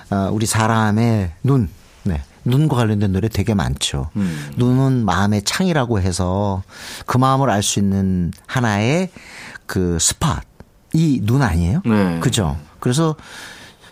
어, 0.10 0.30
우리 0.32 0.46
사람의 0.46 1.32
눈, 1.44 1.70
네. 2.04 2.22
눈과 2.46 2.76
관련된 2.78 3.12
노래 3.12 3.28
되게 3.30 3.54
많죠. 3.54 4.10
음. 4.16 4.52
눈은 4.58 5.06
마음의 5.06 5.44
창이라고 5.44 6.02
해서 6.02 6.64
그 7.06 7.18
마음을 7.18 7.50
알 7.50 7.62
수 7.64 7.80
있는 7.80 8.32
하나의 8.48 9.10
그 9.66 9.98
스팟. 10.00 10.42
이 10.96 11.22
눈 11.26 11.42
아니에요? 11.42 11.82
네. 11.86 12.20
그죠? 12.20 12.58
그래서 12.80 13.16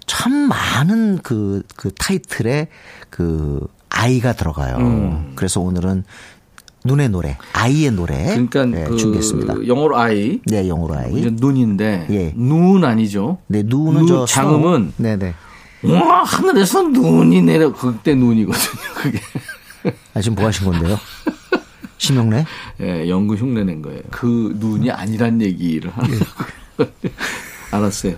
참 0.06 0.32
많은 0.34 1.20
그, 1.24 1.64
그 1.76 1.92
타이틀에 1.94 2.68
그 3.10 3.66
eye가 3.92 4.34
들어가요. 4.34 4.78
음. 4.78 5.34
그래서 5.36 5.60
오늘은 5.60 6.04
눈의 6.84 7.10
노래, 7.10 7.38
eye의 7.54 7.92
노래. 7.92 8.24
그러니까 8.26 8.66
네, 8.66 8.86
그 8.86 8.98
준비했습니다. 8.98 9.68
영어로 9.68 10.00
eye, 10.00 10.40
네, 10.46 10.68
영어로 10.68 10.96
eye. 10.96 11.14
이제 11.14 11.30
눈인데 11.32 12.08
예. 12.10 12.34
눈 12.36 12.84
아니죠. 12.84 13.38
네, 13.48 13.62
눈은 13.64 14.00
눈, 14.02 14.08
저 14.08 14.26
장음은 14.26 14.94
snow. 14.98 15.18
네네. 15.18 15.34
와 15.84 16.24
하늘에서 16.24 16.84
눈이 16.84 17.42
내려 17.44 17.72
그때 17.74 18.16
눈이거든요. 18.16 18.94
그게 18.96 19.20
아, 20.14 20.22
지금 20.22 20.36
뭐 20.36 20.46
하신 20.46 20.66
건데요? 20.72 20.98
심형래? 21.98 22.46
예, 22.82 23.10
영구 23.10 23.36
흉내 23.36 23.64
낸 23.64 23.82
거예요. 23.84 24.02
그 24.10 24.56
눈이 24.58 24.90
아니란 24.90 25.42
얘기를 25.42 25.92
하는 25.92 26.20
예. 26.80 26.88
알았어요. 27.72 28.16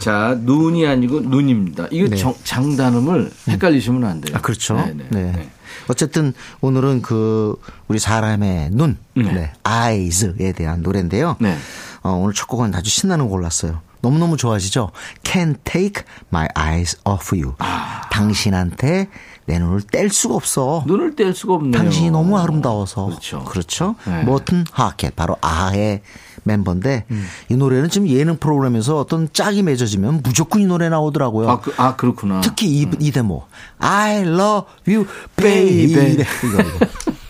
자, 0.00 0.36
눈이 0.40 0.86
아니고 0.86 1.20
눈입니다. 1.20 1.86
이거 1.90 2.08
네. 2.08 2.16
정- 2.16 2.34
장단음을 2.42 3.30
헷갈리시면 3.48 4.04
안 4.04 4.20
돼요. 4.20 4.36
아, 4.36 4.40
그렇죠. 4.40 4.74
네, 4.76 4.94
네. 4.94 5.04
네, 5.10 5.32
네. 5.32 5.50
어쨌든 5.88 6.32
오늘은 6.60 7.02
그 7.02 7.54
우리 7.88 7.98
사람의 7.98 8.70
눈, 8.72 8.96
네. 9.14 9.22
네. 9.32 9.52
eyes에 9.68 10.52
대한 10.52 10.82
노래인데요. 10.82 11.36
네. 11.38 11.56
어, 12.02 12.10
오늘 12.12 12.32
첫 12.34 12.46
곡은 12.46 12.74
아주 12.74 12.90
신나는 12.90 13.26
거 13.26 13.30
골랐어요. 13.32 13.80
너무너무 14.02 14.38
좋아하시죠? 14.38 14.90
Can't 15.22 15.56
take 15.64 16.04
my 16.32 16.48
eyes 16.58 16.96
off 17.04 17.36
you. 17.38 17.54
아. 17.58 18.00
당신한테 18.10 19.08
내 19.50 19.58
눈을 19.58 19.80
뗄 19.82 20.10
수가 20.10 20.36
없어. 20.36 20.84
눈을 20.86 21.16
뗄 21.16 21.34
수가 21.34 21.54
없네요. 21.54 21.72
당신이 21.72 22.12
너무 22.12 22.38
아름다워서. 22.38 23.06
그렇죠. 23.06 23.44
그렇죠. 23.44 23.96
네. 24.06 24.22
머튼 24.22 24.64
하켓 24.70 25.16
바로 25.16 25.36
아의 25.40 26.02
멤버인데 26.44 27.04
음. 27.10 27.26
이 27.48 27.56
노래는 27.56 27.90
지금 27.90 28.06
예능 28.08 28.36
프로그램에서 28.36 28.96
어떤 29.00 29.28
짝이 29.32 29.64
맺어지면 29.64 30.20
무조건 30.22 30.62
이 30.62 30.66
노래 30.66 30.88
나오더라고요. 30.88 31.50
아, 31.50 31.58
그, 31.58 31.74
아 31.78 31.96
그렇구나. 31.96 32.42
특히 32.42 32.68
이, 32.68 32.86
이 33.00 33.10
대목 33.10 33.42
I 33.78 34.20
love 34.20 34.68
you 34.86 35.04
baby 35.34 35.94
Baby. 35.94 36.24
이거, 36.44 36.62
이거. 36.62 36.86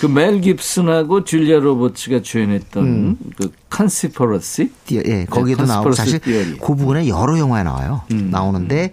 그 0.00 0.20
멜 0.20 0.40
깁슨하고 0.40 1.24
줄리아 1.24 1.58
로버츠가 1.58 2.22
주연했던 2.22 3.18
그 3.36 3.50
Conspiracy 3.68 4.72
예, 4.92 5.24
거기도 5.26 5.64
네, 5.64 5.68
나오고 5.68 5.92
사실 5.92 6.18
Theory. 6.18 6.56
그 6.58 6.74
부분에 6.74 7.06
여러 7.08 7.38
영화에 7.38 7.62
나와요. 7.62 8.02
음. 8.10 8.30
나오는데 8.30 8.82
에, 8.82 8.92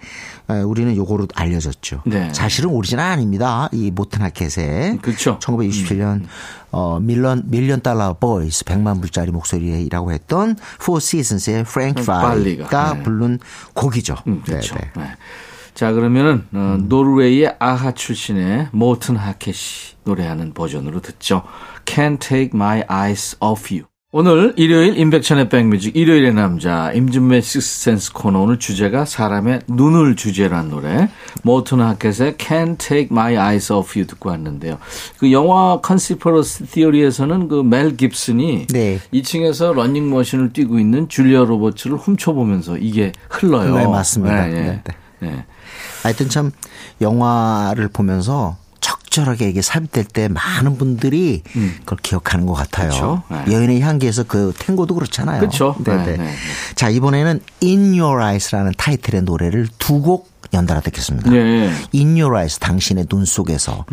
우리는 0.66 0.96
요거로 0.96 1.28
알려졌죠. 1.36 2.04
네. 2.06 2.32
사실은 2.34 2.70
오리지널 2.70 3.06
아닙니다. 3.06 3.70
이 3.74 3.92
모튼 3.92 4.22
하켓의 4.22 5.00
그렇죠. 5.02 5.40
1967년 5.40 6.24
어 6.72 7.00
million 7.00 7.44
million 7.48 7.82
dollar 7.82 8.14
voice 8.20 8.64
100만 8.66 9.00
불짜리 9.02 9.32
목소리라고 9.32 10.12
했던 10.12 10.56
Four 10.82 10.98
Seasons의 11.02 11.64
프랭크 11.66 12.04
발리가. 12.06 12.68
발리가 12.68 12.94
네. 12.96 13.04
부른 13.04 13.40
곡이죠. 13.74 14.16
음, 14.28 14.42
그렇죠. 14.46 14.76
네, 14.76 14.82
네. 14.96 15.02
네. 15.04 15.10
자 15.74 15.92
그러면은 15.92 16.46
어, 16.54 16.78
노르웨이의 16.82 17.56
아하 17.60 17.92
출신의 17.92 18.70
모튼 18.72 19.16
하켓이 19.16 19.96
노래하는 20.06 20.54
버전으로 20.54 21.02
듣죠. 21.02 21.44
Can't 21.86 22.20
Take 22.20 22.52
My 22.54 22.84
Eyes 22.90 23.38
Off 23.42 23.74
You. 23.74 23.86
오늘 24.20 24.52
일요일 24.56 24.98
임백천의 24.98 25.48
백뮤직 25.48 25.96
일요일의 25.96 26.34
남자 26.34 26.92
임진모 26.92 27.40
Sixth 27.40 27.77
Sense 27.77 28.14
코너 28.14 28.40
오늘 28.40 28.58
주제가 28.58 29.06
사람의 29.06 29.60
눈을 29.68 30.16
주제로 30.16 30.56
한 30.56 30.72
노래 30.72 31.08
모튼 31.44 31.82
하켓의 31.82 32.34
Can't 32.34 32.80
Take 32.80 33.10
My 33.12 33.36
Eyes 33.36 33.72
Off 33.72 33.92
You 33.96 34.08
듣고 34.08 34.30
왔는데요. 34.30 34.80
그 35.20 35.32
영화 35.32 35.82
컨시퍼러스 35.82 36.66
티어리에서는 36.66 37.48
그 37.48 37.62
멜 37.62 37.96
깁슨이 37.96 38.66
네. 38.74 39.00
2층에서 39.14 39.76
러닝머신을 39.76 40.52
뛰고 40.52 40.80
있는 40.80 41.08
줄리아 41.10 41.44
로버츠를 41.44 41.98
훔쳐보면서 41.98 42.78
이게 42.78 43.12
흘러요. 43.30 43.76
네, 43.76 43.86
맞습니다. 43.86 44.48
네, 44.48 44.52
네. 44.52 44.82
네, 44.84 44.94
네. 45.20 45.46
하여튼 46.02 46.28
참 46.28 46.50
영화를 47.02 47.90
보면서 47.90 48.58
적절하게 49.12 49.50
이게 49.50 49.62
삽입될 49.62 50.06
때 50.06 50.28
많은 50.28 50.78
분들이 50.78 51.42
그걸 51.80 51.98
기억하는 52.02 52.46
것 52.46 52.54
같아요. 52.54 52.90
그렇죠. 52.90 53.24
네. 53.30 53.54
여인의 53.54 53.82
향기에서 53.82 54.24
그 54.24 54.54
탱고도 54.58 54.96
그렇잖아요. 54.96 55.40
그렇죠. 55.40 55.76
네네. 55.84 56.06
네, 56.06 56.18
네, 56.18 56.24
네. 56.24 56.34
자 56.76 56.90
이번에는 56.90 57.40
In 57.64 58.00
Your 58.00 58.22
Eyes라는 58.22 58.74
타이틀의 58.78 59.24
노래를 59.24 59.68
두 59.80 59.98
곡 59.98 60.30
연달아 60.54 60.80
듣겠습니다. 60.82 61.32
네. 61.32 61.72
In 61.94 62.12
Your 62.20 62.36
Eyes 62.36 62.60
당신의 62.60 63.08
눈 63.08 63.26
속에서 63.26 63.86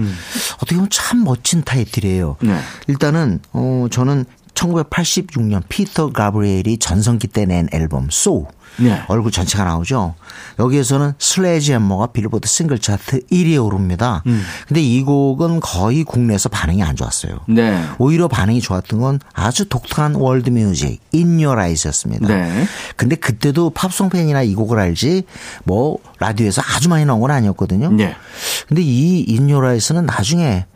어떻게 0.56 0.76
보면 0.76 0.88
참 0.90 1.24
멋진 1.24 1.62
타이틀이에요. 1.64 2.36
네. 2.42 2.58
일단은 2.86 3.40
어 3.52 3.86
저는 3.90 4.24
1986년 4.54 5.62
피터 5.68 6.12
가브리엘이 6.12 6.78
전성기 6.78 7.28
때 7.28 7.46
낸 7.46 7.68
앨범 7.72 8.08
So 8.12 8.46
네. 8.78 9.02
얼굴 9.08 9.30
전체가 9.30 9.64
나오죠. 9.64 10.14
여기에서는 10.58 11.14
슬래지 11.18 11.72
햄머가 11.72 12.08
빌보드 12.08 12.48
싱글 12.48 12.78
차트 12.78 13.26
1위에 13.26 13.64
오릅니다. 13.64 14.22
음. 14.26 14.42
근데 14.66 14.82
이 14.82 15.02
곡은 15.02 15.60
거의 15.60 16.04
국내에서 16.04 16.48
반응이 16.48 16.82
안 16.82 16.96
좋았어요. 16.96 17.40
네. 17.48 17.82
오히려 17.98 18.28
반응이 18.28 18.60
좋았던 18.60 19.00
건 19.00 19.20
아주 19.32 19.68
독특한 19.68 20.14
world 20.14 20.50
music 20.50 21.00
In 21.14 21.42
Your 21.42 21.60
Eyes였습니다. 21.60 22.28
네. 22.28 22.66
근데 22.96 23.16
그때도 23.16 23.70
팝송 23.70 24.08
팬이나 24.08 24.42
이 24.42 24.54
곡을 24.54 24.78
알지 24.78 25.24
뭐 25.64 25.98
라디오에서 26.18 26.62
아주 26.74 26.88
많이 26.88 27.04
나온 27.04 27.20
건 27.20 27.30
아니었거든요. 27.30 27.90
네. 27.92 28.14
근데 28.68 28.82
이 28.82 29.26
In 29.28 29.50
Your 29.50 29.66
Eyes는 29.66 30.06
나중에 30.06 30.66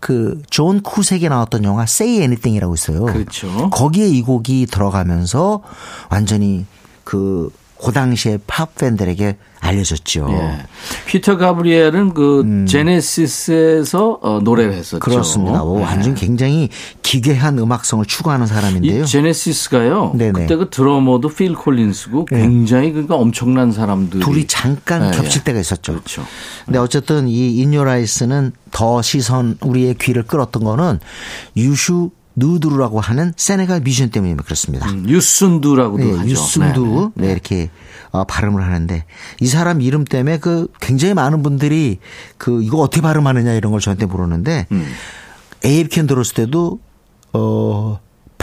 그존 0.00 0.80
쿠색에 0.80 1.28
나왔던 1.28 1.64
영화 1.64 1.82
Say 1.82 2.18
Anything이라고 2.18 2.74
있어요. 2.74 3.04
그렇죠. 3.06 3.70
거기에 3.70 4.06
이 4.06 4.22
곡이 4.22 4.66
들어가면서 4.66 5.62
완전히 6.10 6.66
그, 7.08 7.48
그 7.82 7.90
당시에 7.90 8.38
팝 8.46 8.74
팬들에게 8.74 9.38
알려졌죠. 9.60 10.26
예. 10.30 10.58
피터 11.06 11.38
가브리엘은 11.38 12.12
그 12.12 12.66
제네시스에서 12.68 14.18
어, 14.20 14.40
노래를 14.44 14.74
했었죠. 14.74 14.98
음. 14.98 15.00
그렇습니다. 15.00 15.60
뭐 15.60 15.78
네. 15.78 15.84
완전 15.86 16.14
굉장히 16.14 16.68
기괴한 17.00 17.58
음악성을 17.58 18.04
추구하는 18.04 18.46
사람인데요. 18.46 19.04
이 19.04 19.06
제네시스가요. 19.06 20.12
네네. 20.16 20.32
그때 20.32 20.56
그 20.56 20.68
드러머도 20.68 21.30
필 21.30 21.54
콜린스고 21.54 22.26
굉장히 22.26 22.92
그러니까 22.92 23.16
엄청난 23.16 23.72
사람들이 23.72 24.22
둘이 24.22 24.46
잠깐 24.46 25.06
예, 25.06 25.16
겹칠 25.16 25.40
예. 25.40 25.44
때가 25.44 25.58
있었죠. 25.58 25.92
그렇죠. 25.92 26.26
근데 26.66 26.78
어쨌든 26.78 27.26
이 27.26 27.56
인요라이스는 27.56 28.52
더 28.70 29.00
시선 29.00 29.56
우리의 29.62 29.94
귀를 29.94 30.24
끌었던 30.24 30.62
거는 30.62 31.00
유슈 31.56 32.10
누드루라고 32.38 33.00
하는 33.00 33.32
세네갈 33.36 33.80
뮤지션 33.80 34.10
때문에 34.10 34.34
그렇습니다. 34.36 34.88
음, 34.90 35.08
유순두라고도 35.08 36.04
네, 36.04 36.16
하죠. 36.18 36.30
유순두 36.30 37.12
네, 37.14 37.32
이렇게 37.32 37.70
어, 38.10 38.24
발음을 38.24 38.62
하는데 38.62 39.04
이 39.40 39.46
사람 39.46 39.80
이름 39.80 40.04
때문에 40.04 40.38
그 40.38 40.68
굉장히 40.80 41.14
많은 41.14 41.42
분들이 41.42 41.98
그 42.36 42.62
이거 42.62 42.78
어떻게 42.78 43.00
발음하느냐 43.00 43.52
이런 43.52 43.72
걸 43.72 43.80
저한테 43.80 44.06
물었는데 44.06 44.66
음. 44.72 44.86
에이르킨 45.64 46.06
들었을 46.06 46.34
때도 46.34 46.80
어 47.32 47.87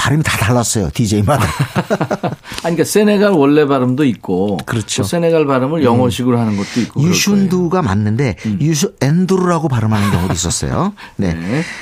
발음이 0.06 0.22
다 0.22 0.38
달랐어요 0.38 0.91
DJ마다. 0.94 1.44
아니, 2.62 2.76
그러니까 2.76 2.84
세네갈 2.84 3.32
원래 3.32 3.65
발음도 3.65 4.06
있고, 4.06 4.58
그렇죠. 4.65 5.02
또 5.02 5.08
세네갈 5.08 5.48
발음을 5.48 5.84
영어식으로 5.84 6.38
하는 6.38 6.58
것도 6.58 6.80
있고. 6.82 7.00
그럴 7.00 7.12
유순두가 7.12 7.82
맞는데 7.82 8.36
음. 8.46 8.60
유슈 8.62 8.94
엔두루라고 9.02 9.68
발음하는 9.68 10.12
경우도 10.12 10.34
있었어요. 10.34 10.94
네. 11.18 11.34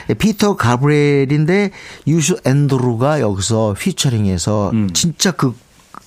네. 0.07 0.13
피터 0.13 0.55
가브리엘인데 0.55 1.71
유슈 2.07 2.37
엔두루가 2.45 3.19
여기서 3.19 3.75
피처링해서 3.77 4.71
음. 4.71 4.93
진짜 4.93 5.31
그, 5.31 5.53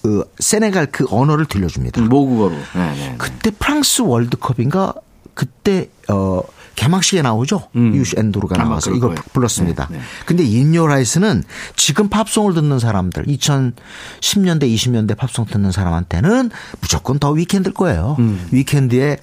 그 0.02 0.24
세네갈 0.38 0.86
그 0.86 1.04
언어를 1.10 1.44
들려줍니다. 1.44 2.00
모국어로. 2.00 2.54
네, 2.54 2.94
네. 2.94 3.14
그때 3.18 3.50
프랑스 3.50 4.00
월드컵인가 4.00 4.94
그때 5.34 5.90
어 6.08 6.40
개막식에 6.76 7.22
나오죠. 7.22 7.68
유슈 7.74 8.14
엔두루가 8.18 8.56
음. 8.56 8.60
아마 8.60 8.68
나와서 8.70 8.90
이거 8.92 9.08
거예요. 9.08 9.20
불렀습니다. 9.32 9.88
네, 9.90 9.96
네. 9.98 10.02
근데 10.26 10.44
In 10.44 10.58
Your 10.58 10.86
Eyes는 10.86 11.42
지금 11.74 12.08
팝송을 12.08 12.54
듣는 12.54 12.78
사람들 12.78 13.24
2010년대 13.24 14.62
20년대 14.72 15.16
팝송 15.16 15.46
듣는 15.46 15.72
사람한테는 15.72 16.50
무조건 16.80 17.18
The 17.18 17.30
Weeknd일 17.30 17.74
거예요. 17.74 18.16
음. 18.18 18.46
위켄드의 18.52 19.18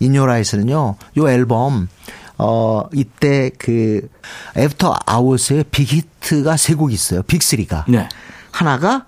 인요라이스는요. 0.00 0.96
요 1.18 1.28
앨범 1.30 1.88
어 2.36 2.82
이때 2.94 3.50
그 3.58 4.08
After 4.56 4.94
Hours의 5.06 5.64
big 5.70 6.02
hit가 6.02 6.56
세 6.56 6.74
곡 6.74 6.92
있어요. 6.92 7.22
빅3가. 7.22 7.84
네. 7.88 8.08
하나가 8.52 9.06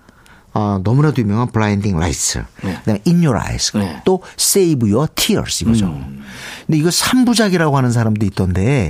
어, 0.53 0.79
너무나도 0.83 1.21
유명한 1.21 1.51
Blinding 1.51 1.97
Lights. 1.97 2.43
네. 2.63 2.75
그다음에 2.79 3.01
In 3.07 3.25
Your 3.25 3.37
Eyes. 3.39 3.77
네. 3.77 3.83
음. 3.95 3.99
또 4.05 4.21
Save 4.39 4.91
Your 4.91 5.07
Tears 5.15 5.63
이거죠. 5.63 5.85
근데 6.65 6.77
이거 6.77 6.89
3부작이라고 6.89 7.73
하는 7.73 7.91
사람도 7.91 8.25
있던데 8.27 8.89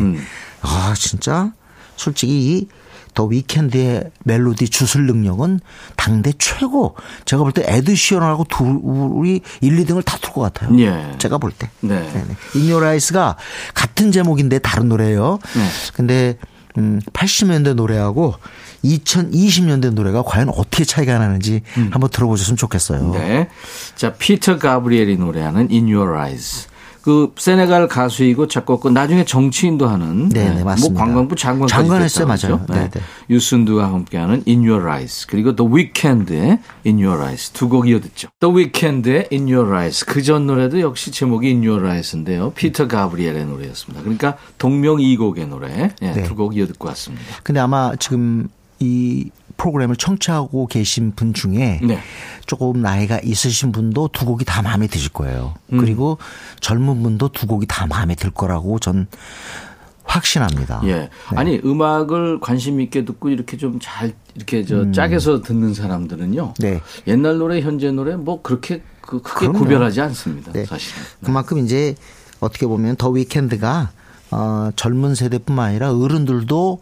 아, 0.61 0.93
진짜 0.97 1.51
솔직히 1.95 2.33
이 2.59 2.67
The 3.13 3.25
Weeknd의 3.25 4.09
멜로디 4.23 4.69
주술 4.69 5.05
능력은 5.05 5.59
당대 5.97 6.31
최고. 6.39 6.95
제가 7.25 7.43
볼 7.43 7.51
때 7.51 7.61
에드 7.67 7.93
시런하고 7.93 8.45
둘이 8.45 9.41
1, 9.59 9.75
2등을 9.85 10.05
다툴 10.05 10.31
것 10.31 10.39
같아요. 10.39 10.79
예. 10.79 11.17
제가 11.17 11.37
볼 11.37 11.51
때. 11.51 11.69
네. 11.81 11.99
네네. 11.99 12.35
In 12.55 12.71
Your 12.71 12.85
Eyes가 12.85 13.35
같은 13.73 14.13
제목인데 14.13 14.59
다른 14.59 14.87
노래예요. 14.87 15.39
네. 15.55 15.67
근데 15.93 16.37
음 16.77 17.01
80년대 17.11 17.73
노래하고 17.73 18.35
2020년대 18.83 19.91
노래가 19.93 20.23
과연 20.23 20.49
어떻게 20.49 20.83
차이가 20.85 21.17
나는지 21.17 21.61
한번 21.91 22.09
들어보셨으면 22.09 22.57
좋겠어요. 22.57 22.99
음. 22.99 23.11
네. 23.11 23.47
자, 23.95 24.13
피터 24.13 24.57
가브리엘이 24.57 25.17
노래하는 25.17 25.67
In 25.71 25.91
Your 25.93 26.17
Eyes. 26.17 26.67
그 27.03 27.33
세네갈 27.35 27.87
가수이고 27.87 28.47
작곡가 28.47 28.91
나중에 28.91 29.25
정치인도 29.25 29.87
하는 29.87 30.29
네, 30.29 30.53
네, 30.53 30.63
맞습니다. 30.63 30.93
뭐 30.93 31.03
관광부 31.03 31.35
장관까지 31.35 31.73
장관했어요, 31.73 32.27
맞아요. 32.27 32.63
그러죠? 32.63 32.73
네, 32.75 32.89
네. 32.91 33.01
유순두가 33.27 33.85
함께하는 33.91 34.43
In 34.47 34.59
Your 34.69 34.87
Eyes 34.87 35.25
그리고 35.25 35.55
The 35.55 35.67
Weeknd의 35.73 36.59
In 36.85 37.03
Your 37.03 37.19
Eyes 37.23 37.53
두 37.53 37.69
곡 37.69 37.87
이어 37.89 37.99
듣죠. 38.01 38.27
The 38.39 38.55
Weeknd의 38.55 39.29
In 39.31 39.51
Your 39.51 39.73
Eyes 39.75 40.05
그 40.05 40.21
전 40.21 40.45
노래도 40.45 40.79
역시 40.79 41.09
제목이 41.09 41.47
In 41.47 41.65
Your 41.67 41.83
Eyes인데요. 41.87 42.51
피터 42.51 42.87
가브리엘의 42.87 43.45
노래였습니다. 43.47 44.03
그러니까 44.03 44.37
동명 44.59 45.01
이곡의 45.01 45.47
노래 45.47 45.89
예, 46.03 46.11
네. 46.11 46.21
두곡 46.21 46.55
이어 46.55 46.67
듣고 46.67 46.87
왔습니다. 46.89 47.23
근데 47.41 47.59
아마 47.59 47.95
지금 47.97 48.47
이 48.81 49.29
프로그램을 49.57 49.95
청취하고 49.95 50.67
계신 50.67 51.13
분 51.15 51.33
중에 51.33 51.79
네. 51.83 51.99
조금 52.47 52.81
나이가 52.81 53.19
있으신 53.23 53.71
분도 53.71 54.09
두 54.11 54.25
곡이 54.25 54.43
다 54.45 54.61
마음에 54.61 54.87
드실 54.87 55.11
거예요. 55.11 55.53
음. 55.71 55.77
그리고 55.77 56.17
젊은 56.61 57.03
분도 57.03 57.29
두 57.29 57.45
곡이 57.47 57.67
다 57.67 57.85
마음에 57.85 58.15
들 58.15 58.31
거라고 58.31 58.79
전 58.79 59.07
확신합니다. 60.03 60.81
예. 60.85 60.93
네. 60.95 61.09
아니 61.35 61.61
음악을 61.63 62.39
관심 62.39 62.81
있게 62.81 63.05
듣고 63.05 63.29
이렇게 63.29 63.55
좀 63.57 63.79
잘 63.79 64.13
이렇게 64.35 64.63
저 64.65 64.91
짝에서 64.91 65.41
듣는 65.41 65.73
사람들은요. 65.73 66.43
음. 66.43 66.53
네. 66.59 66.81
옛날 67.07 67.37
노래, 67.37 67.61
현재 67.61 67.91
노래 67.91 68.15
뭐 68.15 68.41
그렇게 68.41 68.81
그 69.01 69.21
크게 69.21 69.47
그럼요. 69.47 69.59
구별하지 69.59 70.01
않습니다. 70.01 70.51
네. 70.53 70.65
사실은. 70.65 71.01
그만큼 71.23 71.59
이제 71.59 71.95
어떻게 72.39 72.65
보면 72.65 72.95
더 72.95 73.09
위켄드가 73.09 73.91
어, 74.31 74.69
젊은 74.75 75.13
세대뿐만 75.15 75.69
아니라 75.69 75.91
어른들도 75.93 76.81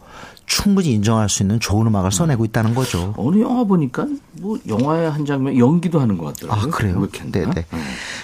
충분히 0.50 0.90
인정할 0.90 1.28
수 1.28 1.44
있는 1.44 1.60
좋은 1.60 1.86
음악을 1.86 2.10
써내고 2.10 2.44
있다는 2.44 2.74
거죠. 2.74 3.14
어느 3.16 3.40
영화 3.40 3.62
보니까 3.62 4.04
뭐 4.40 4.58
영화의 4.66 5.08
한 5.08 5.24
장면 5.24 5.56
연기도 5.56 6.00
하는 6.00 6.18
것 6.18 6.34
같더라고요. 6.34 6.64
아, 6.64 6.76
그래요? 6.76 6.98
위켄드가. 6.98 7.54
네네. 7.54 7.66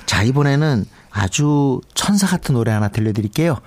자, 0.06 0.24
이번에는 0.24 0.86
아주 1.12 1.80
천사 1.94 2.26
같은 2.26 2.56
노래 2.56 2.72
하나 2.72 2.88
들려드릴게요. 2.88 3.58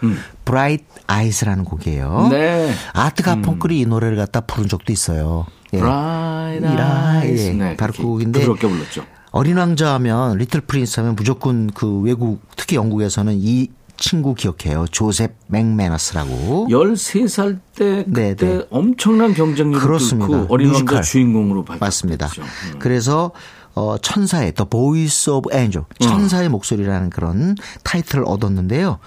Bright 0.44 0.86
Eyes라는 1.10 1.64
곡이에요. 1.64 2.26
음. 2.26 2.30
네. 2.32 2.74
아트 2.92 3.24
가펑클이 3.24 3.80
이 3.80 3.86
노래를 3.86 4.18
갖다 4.18 4.42
부른 4.42 4.68
적도 4.68 4.92
있어요. 4.92 5.46
예. 5.72 5.78
Bright 5.78 6.68
이라, 6.68 7.14
Eyes. 7.22 7.48
예. 7.48 7.54
네, 7.54 7.78
바로 7.78 7.94
그 7.94 8.04
곡인데 8.04 8.42
부드럽게 8.42 8.68
불렀죠. 8.68 9.06
어린 9.32 9.56
왕자 9.56 9.94
하면 9.94 10.38
Little 10.38 10.60
Prince 10.60 11.00
하면 11.00 11.16
무조건 11.16 11.72
그 11.74 12.02
외국 12.02 12.42
특히 12.58 12.76
영국에서는 12.76 13.38
이 13.40 13.70
친구 14.00 14.34
기억해요. 14.34 14.86
조셉 14.92 15.36
맥매너스라고. 15.48 16.68
13살 16.70 17.60
때 17.76 18.06
네, 18.08 18.30
그때 18.30 18.58
네. 18.58 18.66
엄청난 18.70 19.34
경쟁력을 19.34 19.80
그렇습니다. 19.86 20.28
뚫고 20.28 20.54
어린 20.54 20.70
뮤지컬. 20.72 21.02
주인공으로 21.02 21.66
발탁됐죠. 21.66 21.86
맞습니다. 21.86 22.28
음. 22.74 22.80
그래서 22.80 23.32
어 23.76 23.98
천사의 23.98 24.54
The 24.54 24.68
Voice 24.70 25.32
of 25.32 25.50
Angel, 25.54 25.86
천사의 26.00 26.50
목소리라는 26.50 27.10
그런 27.12 27.56
타이틀을 27.84 28.24
얻었는데요. 28.26 29.00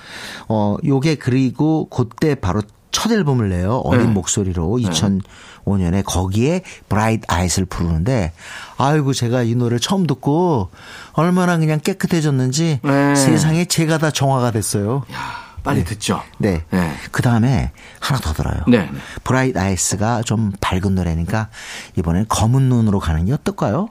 어 0.48 0.76
요게 0.84 1.16
그리고 1.16 1.88
그때 1.88 2.34
바로 2.34 2.62
첫 3.02 3.10
앨범을 3.10 3.48
내요. 3.48 3.78
어린 3.84 4.06
네. 4.06 4.12
목소리로 4.12 4.78
2005년에 4.80 6.04
거기에 6.04 6.62
Bright 6.88 7.26
Eyes를 7.28 7.66
부르는데 7.66 8.32
아이고 8.78 9.12
제가 9.12 9.42
이 9.42 9.56
노래를 9.56 9.80
처음 9.80 10.06
듣고 10.06 10.70
얼마나 11.14 11.58
그냥 11.58 11.80
깨끗해졌는지 11.80 12.78
네. 12.80 13.14
세상에 13.16 13.64
제가 13.64 13.98
다 13.98 14.12
정화가 14.12 14.52
됐어요. 14.52 15.02
야, 15.12 15.18
빨리 15.64 15.82
듣죠. 15.82 16.22
네. 16.38 16.62
네. 16.70 16.92
그 17.10 17.22
다음에 17.22 17.72
하나 17.98 18.20
더 18.20 18.32
들어요. 18.32 18.62
네, 18.68 18.88
네. 18.88 18.98
Bright 19.24 19.58
Eyes가 19.58 20.22
좀 20.22 20.52
밝은 20.60 20.94
노래니까 20.94 21.48
이번엔 21.96 22.26
검은 22.28 22.62
눈으로 22.68 23.00
가는 23.00 23.24
게 23.24 23.32
어떨까요? 23.32 23.88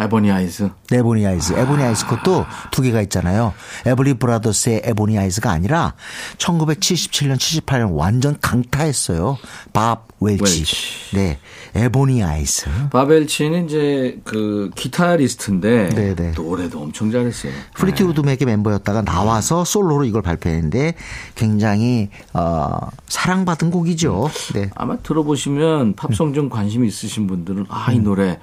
Ebony 0.00 0.30
Eyes. 0.30 0.70
Ebony 0.92 1.26
Eyes. 1.26 1.54
Ebony 1.54 1.82
Eyes 1.82 2.06
것도 2.06 2.44
두 2.70 2.82
개가 2.82 3.00
있잖아요. 3.02 3.54
Everly 3.86 4.14
Brothers의 4.14 4.82
Ebony 4.84 5.18
Eyes가 5.18 5.50
아니라 5.50 5.94
1977년, 6.38 7.36
78년 7.36 7.96
완전 7.96 8.36
강타했어요. 8.40 9.38
밥 9.72 10.08
웰치. 10.20 10.42
웰치. 10.42 11.16
네. 11.16 11.38
Ebony 11.74 12.22
Eyes. 12.22 12.66
밥 12.90 13.09
웰치는 13.09 13.66
이제 13.66 14.18
그 14.24 14.70
기타리스트인데 14.74 15.90
네네. 15.90 16.32
노래도 16.32 16.80
엄청 16.80 17.10
잘했어요. 17.10 17.52
Fleetwood 17.74 18.20
Mac의 18.20 18.46
멤버였다가 18.46 19.02
나와서 19.02 19.64
솔로로 19.64 20.04
이걸 20.04 20.22
발표했는데 20.22 20.94
굉장히 21.34 22.08
어, 22.32 22.78
사랑받은 23.08 23.70
곡이죠. 23.70 24.30
네. 24.54 24.70
아마 24.74 24.96
들어보시면 24.96 25.94
팝송 25.96 26.32
좀 26.32 26.48
관심 26.48 26.84
있으신 26.84 27.26
분들은 27.26 27.66
아 27.68 27.90
음. 27.90 27.94
이 27.94 27.98
노래 27.98 28.38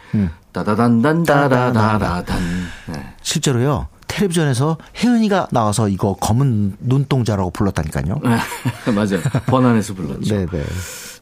따다단단다라다라단. 0.54 2.40
네. 2.88 3.14
실제로요. 3.22 3.88
텔레비전에서 4.08 4.78
혜은이가 4.96 5.48
나와서 5.52 5.90
이거 5.90 6.16
검은 6.16 6.78
눈동자라고 6.80 7.50
불렀다니까요. 7.50 8.20
맞아요. 8.94 9.22
번안에서 9.48 9.94
불렀죠. 9.96 10.36
네, 10.36 10.46
네. 10.46 10.64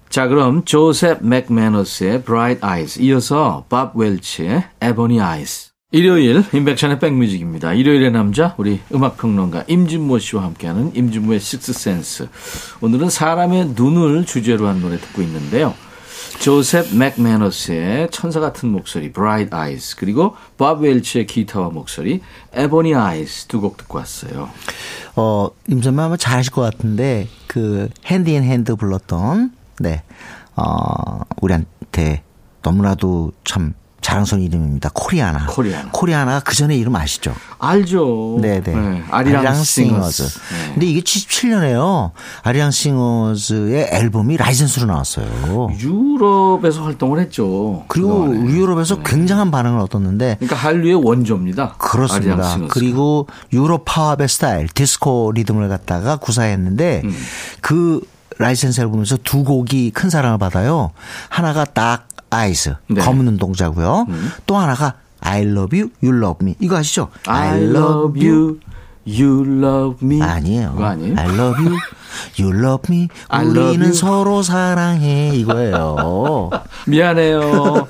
자, 0.09 0.27
그럼 0.27 0.65
조셉 0.65 1.25
맥매너스의 1.25 2.23
Bright 2.23 2.65
Eyes 2.65 3.01
이어서 3.01 3.63
밥 3.69 3.95
웰치의 3.95 4.65
Ebony 4.83 5.19
Eyes. 5.25 5.71
일요일 5.93 6.43
인백션의 6.53 6.99
백뮤직입니다. 6.99 7.73
일요일의 7.73 8.11
남자 8.11 8.55
우리 8.57 8.79
음악 8.93 9.17
평론가 9.17 9.65
임진모 9.67 10.19
씨와 10.19 10.43
함께하는 10.43 10.95
임진모의 10.95 11.39
식스 11.39 11.73
센스. 11.73 12.27
오늘은 12.79 13.09
사람의 13.09 13.73
눈을 13.75 14.25
주제로 14.25 14.67
한 14.67 14.81
노래 14.81 14.97
듣고 14.97 15.21
있는데요. 15.21 15.73
조셉 16.39 16.95
맥매너스의 16.95 18.09
천사 18.11 18.39
같은 18.39 18.69
목소리 18.69 19.11
Bright 19.11 19.55
Eyes 19.55 19.95
그리고 19.95 20.35
밥 20.57 20.81
웰치의 20.81 21.27
기타와 21.27 21.69
목소리 21.69 22.21
Ebony 22.57 22.93
Eyes 22.93 23.45
두 23.47 23.61
곡 23.61 23.77
듣고 23.77 23.97
왔어요. 23.99 24.49
어, 25.15 25.49
임선만 25.67 26.05
아마 26.05 26.17
잘 26.17 26.39
아실 26.39 26.51
것 26.53 26.61
같은데, 26.61 27.27
그, 27.47 27.89
Hand 28.05 28.29
in 28.29 28.43
Hand 28.43 28.75
불렀던, 28.75 29.51
네, 29.79 30.03
어, 30.55 31.21
우리한테 31.41 32.23
너무나도 32.63 33.33
참 33.43 33.73
자랑스러운 34.01 34.43
이름입니다. 34.43 34.89
코리아나. 34.93 35.45
코리아나. 35.45 35.89
코리아나가 35.91 36.39
그 36.41 36.55
전에 36.55 36.75
이름 36.75 36.95
아시죠? 36.95 37.33
알죠. 37.59 38.39
네네. 38.41 39.03
아리랑, 39.09 39.63
싱어즈. 39.63 40.23
네. 40.23 40.71
근데 40.73 40.85
이게 40.87 41.01
77년에요. 41.01 42.11
아리랑 42.43 42.71
싱어즈의 42.71 43.89
앨범이 43.91 44.37
라이센스로 44.37 44.87
나왔어요. 44.87 45.69
유럽에서 45.79 46.83
활동을 46.83 47.19
했죠. 47.19 47.85
그리고 47.87 48.25
그동안에. 48.27 48.51
유럽에서 48.51 49.03
굉장한 49.03 49.51
반응을 49.51 49.79
얻었는데, 49.79 50.37
그러니까 50.39 50.55
한류의 50.55 50.95
원조입니다. 50.95 51.75
그렇습니다. 51.77 52.33
아리랑. 52.33 52.67
그리고 52.69 53.27
유럽 53.53 53.85
팝의 53.85 54.27
스타일, 54.27 54.67
디스코 54.67 55.31
리듬을 55.33 55.69
갖다가 55.69 56.17
구사했는데 56.17 57.01
음. 57.03 57.15
그 57.61 58.01
라이센스 58.37 58.81
앨범에서 58.81 59.17
두 59.23 59.43
곡이 59.43 59.91
큰 59.91 60.09
사랑을 60.09 60.37
받아요. 60.37 60.91
하나가 61.29 61.63
Dark 61.65 62.07
Eyes, 62.31 62.75
네. 62.87 63.01
음. 63.01 63.05
검은 63.05 63.25
눈동자고요. 63.25 64.07
또 64.47 64.57
하나가 64.57 64.95
I 65.19 65.43
love 65.43 65.77
you, 65.79 65.91
you 66.01 66.17
love 66.17 66.37
me. 66.41 66.55
이거 66.59 66.77
아시죠? 66.77 67.09
I 67.27 67.61
love 67.61 68.19
you, 68.27 68.59
you 69.05 69.45
love 69.63 69.97
me. 70.01 70.21
아니에요. 70.21 70.75
아니에요? 70.79 71.15
I 71.17 71.25
love 71.29 71.63
you, 71.63 71.77
you 72.39 72.53
love 72.53 72.83
me. 72.89 73.07
I 73.27 73.45
love 73.45 73.69
우리는 73.69 73.85
you. 73.87 73.93
서로 73.93 74.41
사랑해. 74.41 75.31
이거예요. 75.35 76.49
미안해요. 76.87 77.87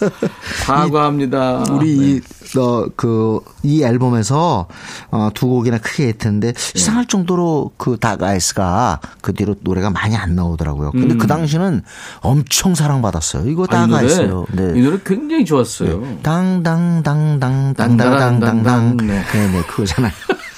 사과합니다. 0.65 1.63
우리 1.71 1.97
네. 1.97 2.05
이, 2.17 2.21
어, 2.59 2.85
그, 2.95 3.39
이 3.63 3.81
앨범에서, 3.83 4.67
어, 5.11 5.29
두 5.33 5.47
곡이나 5.47 5.77
크게 5.77 6.07
했는데, 6.07 6.51
네. 6.51 6.71
이상할 6.75 7.05
정도로 7.05 7.71
그 7.77 7.97
다가이스가 7.97 8.99
그 9.21 9.33
뒤로 9.33 9.55
노래가 9.61 9.89
많이 9.89 10.17
안 10.17 10.35
나오더라고요. 10.35 10.91
근데 10.91 11.13
음. 11.13 11.17
그 11.17 11.27
당시는 11.27 11.81
엄청 12.19 12.75
사랑받았어요. 12.75 13.49
이거 13.49 13.63
아, 13.63 13.65
이 13.65 13.69
다가이스요. 13.69 14.45
네. 14.51 14.73
이 14.75 14.81
노래 14.81 14.97
굉장히 15.05 15.45
좋았어요. 15.45 16.01
당당당당, 16.23 17.39
당당당당. 17.39 18.19
당당당당. 18.19 18.97
네. 19.07 19.23
네네, 19.31 19.61
그거잖아요. 19.63 20.11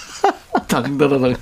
당다라당. 0.68 1.36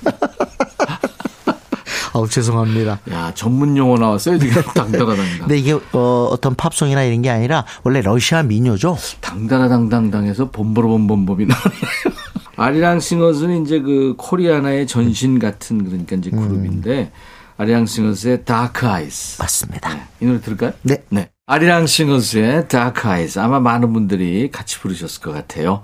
아우, 2.14 2.28
죄송합니다. 2.28 3.00
야, 3.12 3.32
전문 3.34 3.78
용어 3.78 3.98
나왔어요, 3.98 4.38
지금. 4.38 4.62
당다라당당. 4.74 5.40
근데 5.40 5.58
이게, 5.58 5.74
어, 5.94 6.28
어떤 6.32 6.56
팝송이나 6.56 7.04
이런 7.04 7.22
게 7.22 7.30
아니라, 7.30 7.66
원래 7.84 8.02
러시아 8.02 8.44
민요죠? 8.44 8.98
당다라당당당해서 9.22 10.50
봄보로봄봄봄이 10.52 11.46
나오네요. 11.46 11.82
아리랑 12.58 13.00
싱어즈는 13.00 13.66
이제 13.66 13.80
그 13.80 14.14
코리아나의 14.18 14.86
전신 14.86 15.40
같은 15.40 15.84
그러니까 15.84 16.16
이제 16.16 16.30
그룹인데 16.30 17.12
아리랑 17.58 17.86
싱어즈의 17.86 18.46
Dark 18.46 18.88
Eyes. 18.88 19.42
맞습니다. 19.42 19.98
이 20.20 20.26
노래 20.26 20.42
들을까요? 20.42 20.74
네. 20.84 21.30
아리랑 21.48 21.88
싱어즈의 21.88 22.68
Dark 22.68 23.08
Eyes. 23.08 23.40
아마 23.40 23.60
많은 23.60 23.94
분들이 23.94 24.52
같이 24.52 24.80
부르셨을 24.80 25.22
것 25.22 25.32
같아요. 25.32 25.82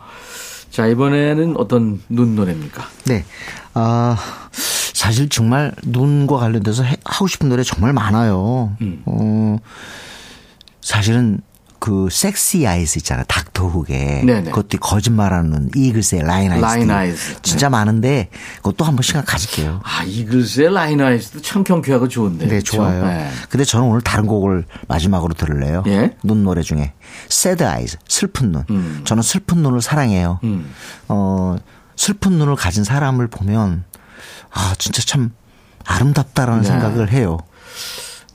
자, 0.69 0.85
이번에는 0.85 1.55
어떤 1.57 2.01
눈 2.09 2.35
노래입니까? 2.35 2.87
네. 3.05 3.25
아, 3.73 4.17
사실 4.97 5.29
정말 5.29 5.71
눈과 5.83 6.37
관련돼서 6.37 6.81
해- 6.81 6.97
하고 7.05 7.27
싶은 7.27 7.49
노래 7.49 7.61
정말 7.61 7.93
많아요. 7.93 8.75
음. 8.81 9.03
어, 9.05 9.57
사실은 10.81 11.41
그 11.79 12.07
섹시 12.09 12.65
아이스 12.65 12.97
있잖아. 12.97 13.23
닥터. 13.27 13.57
네네. 13.87 14.43
그것도 14.45 14.77
거짓말하는 14.79 15.69
이글스의 15.75 16.23
Lyin' 16.23 16.51
Eyes. 16.51 16.61
Lyin' 16.63 16.89
Eyes. 16.91 17.33
네. 17.33 17.39
진짜 17.43 17.69
많은데 17.69 18.29
그것도 18.57 18.85
한번 18.85 19.03
시간 19.03 19.23
가질게요. 19.25 19.81
아, 19.83 20.03
이글스의 20.03 20.73
라인 20.73 21.01
아이스도 21.01 21.41
참 21.41 21.63
경쾌하고 21.63 22.07
좋은데. 22.07 22.45
네, 22.45 22.49
그렇죠? 22.49 22.77
좋아요. 22.77 23.05
네. 23.05 23.29
근데 23.49 23.65
저는 23.65 23.87
오늘 23.87 24.01
다른 24.01 24.25
곡을 24.25 24.65
마지막으로 24.87 25.33
들을래요. 25.35 25.83
예? 25.87 26.15
눈 26.23 26.43
노래 26.43 26.61
중에 26.61 26.93
Sad 27.29 27.63
Eyes, 27.63 27.97
슬픈 28.07 28.51
눈. 28.51 28.63
음. 28.69 29.01
저는 29.05 29.21
슬픈 29.21 29.57
눈을 29.59 29.81
사랑해요. 29.81 30.39
음. 30.43 30.71
어, 31.07 31.55
슬픈 31.95 32.33
눈을 32.33 32.55
가진 32.55 32.83
사람을 32.83 33.27
보면 33.27 33.83
아, 34.51 34.75
진짜 34.77 35.01
참 35.01 35.31
아름답다라는 35.85 36.61
네. 36.61 36.67
생각을 36.67 37.11
해요. 37.11 37.39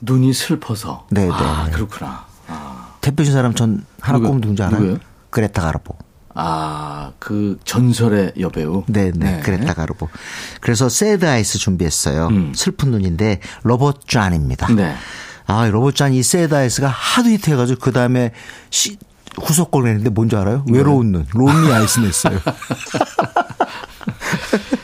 눈이 0.01 0.33
슬퍼서. 0.33 1.07
네, 1.11 1.29
아, 1.31 1.65
네. 1.67 1.71
그렇구나. 1.71 2.25
아, 2.47 2.95
대표적인 3.01 3.33
사람 3.33 3.53
전 3.53 3.85
하나 4.01 4.19
꼽으면 4.19 4.41
누군지 4.41 4.63
알아요? 4.63 4.97
그레타 5.29 5.61
가르보. 5.61 5.95
아, 6.35 7.11
그 7.19 7.59
전설의 7.63 8.33
여배우. 8.39 8.85
네, 8.87 9.11
네, 9.15 9.39
그레타 9.41 9.73
가르보. 9.73 10.09
그래서 10.61 10.89
Sad 10.89 11.25
Eyes 11.25 11.57
준비했어요. 11.59 12.27
음. 12.27 12.53
슬픈 12.55 12.91
눈인데 12.91 13.39
로버트 13.63 14.07
존입니다. 14.07 14.67
네. 14.73 14.95
아, 15.45 15.67
로버트 15.67 15.97
존이 15.97 16.23
Sad 16.23 16.53
Eyes가 16.55 16.87
하도 16.87 17.29
히트해가지고 17.29 17.79
그 17.79 17.91
다음에 17.91 18.31
후속곡을 19.41 19.85
냈는데 19.85 20.09
뭔지 20.09 20.35
알아요? 20.35 20.65
외로운 20.69 21.11
눈, 21.11 21.25
Lonely 21.33 21.71
Eyes 21.71 21.99
냈어요. 21.99 22.39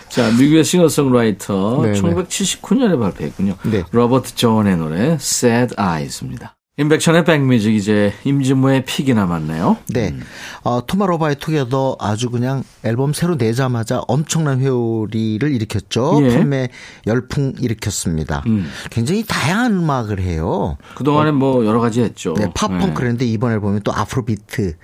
자, 0.10 0.32
미국의 0.32 0.64
싱어송라이터 0.64 1.82
네네. 1.84 2.02
1979년에 2.02 3.00
발표했군요. 3.00 3.56
네. 3.64 3.84
로버트 3.92 4.36
존의 4.36 4.78
노래 4.78 5.14
Sad 5.14 5.76
Eyes입니다. 5.80 6.56
임백천의 6.80 7.26
백뮤직 7.26 7.76
이제 7.76 8.14
임진모의 8.24 8.86
pick이 8.86 9.14
남았네요. 9.14 9.80
네. 9.90 10.16
어, 10.62 10.80
투모로우 10.88 11.18
바이 11.18 11.36
투게더 11.36 11.98
아주 12.00 12.30
그냥 12.30 12.64
앨범 12.84 13.12
새로 13.12 13.36
내자마자 13.36 14.02
엄청난 14.08 14.62
회오리를 14.62 15.52
일으켰죠. 15.52 16.22
예. 16.24 16.38
판매 16.38 16.70
열풍 17.06 17.56
일으켰습니다. 17.60 18.44
음. 18.48 18.70
굉장히 18.92 19.26
다양한 19.28 19.74
음악을 19.74 20.22
해요. 20.22 20.78
그동안에 20.96 21.32
뭐 21.32 21.66
여러 21.66 21.82
가지 21.82 22.00
했죠. 22.00 22.34
네, 22.38 22.50
pop 22.56 22.69
punk 22.69 22.86
네. 22.86 22.94
그랬는데 22.94 23.26
이번 23.26 23.52
앨범에 23.52 23.82
또 23.84 23.92
Afrobeat 23.92 24.76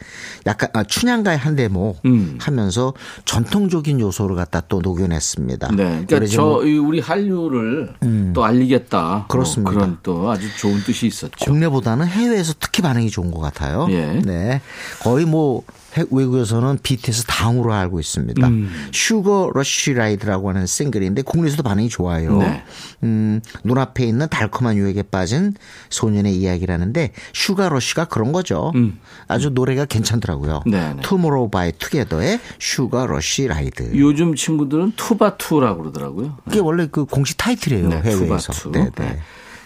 약간 0.48 0.72
아, 0.74 0.84
춘향가의 0.84 1.38
한 1.38 1.56
대목 1.56 2.02
음. 2.04 2.38
하면서 2.42 2.94
전통적인 3.24 4.02
요소를 4.02 4.36
갖다 4.36 4.60
또 4.68 4.82
녹여냈습니다. 4.82 5.70
네. 5.78 6.04
그러니까 6.06 6.26
저이 6.26 6.78
우리 6.78 7.00
한류를 7.00 7.94
또 8.34 8.44
알리겠다. 8.44 9.02
뭐 9.02 9.18
음. 9.20 9.28
그렇습니다. 9.30 9.72
그런 9.72 9.98
또 10.04 10.30
아주 10.30 10.46
좋은 10.58 10.84
뜻이 10.84 11.08
있었죠. 11.08 11.46
국내보다 11.46 11.85
는 11.94 12.08
해외에서 12.08 12.54
특히 12.60 12.82
반응이 12.82 13.12
좋은 13.12 13.30
것 13.30 13.40
같아요. 13.40 13.86
예. 13.92 14.20
네. 14.26 14.60
거의 15.04 15.26
뭐 15.26 15.62
해- 15.98 16.04
외국에서는 16.10 16.80
BTS 16.82 17.26
다음으로 17.26 17.74
알고 17.74 18.00
있습니다. 18.00 18.48
음. 18.48 18.90
Sugar 18.92 19.52
Rush 19.54 19.94
Ride라고 19.94 20.50
하는 20.50 20.66
싱글인데 20.66 21.22
국내에서도 21.22 21.62
반응이 21.64 21.88
좋아요. 21.90 22.38
네. 22.40 22.64
음, 23.04 23.40
눈앞에 23.64 24.04
있는 24.04 24.28
달콤한 24.30 24.76
유혹에 24.78 25.04
빠진 25.04 25.54
소년의 25.92 26.36
이야기라는데 26.36 27.12
Sugar 27.34 27.70
Rush가 27.70 28.06
그런 28.06 28.32
거죠. 28.32 28.72
음. 28.76 29.00
아주 29.28 29.52
노래가 29.52 29.86
괜찮더라고요. 29.86 30.64
네, 30.66 30.94
네. 30.96 31.02
투모로우 31.04 31.50
바이 31.50 31.72
투게더의 31.72 32.40
Sugar 32.60 33.06
Rush 33.06 33.48
Ride. 33.48 33.92
요즘 33.98 34.36
친구들은 34.36 34.94
투바투라고 34.96 35.82
그러더라고요. 35.84 36.38
이게 36.48 36.60
원래 36.60 36.88
그 36.92 37.06
공식 37.06 37.38
타이틀이에요. 37.38 37.90
네, 37.90 38.02
해외에서. 38.02 38.52
투바투. 38.54 38.72
네, 38.72 38.90
네. 38.98 39.06
네. 39.06 39.20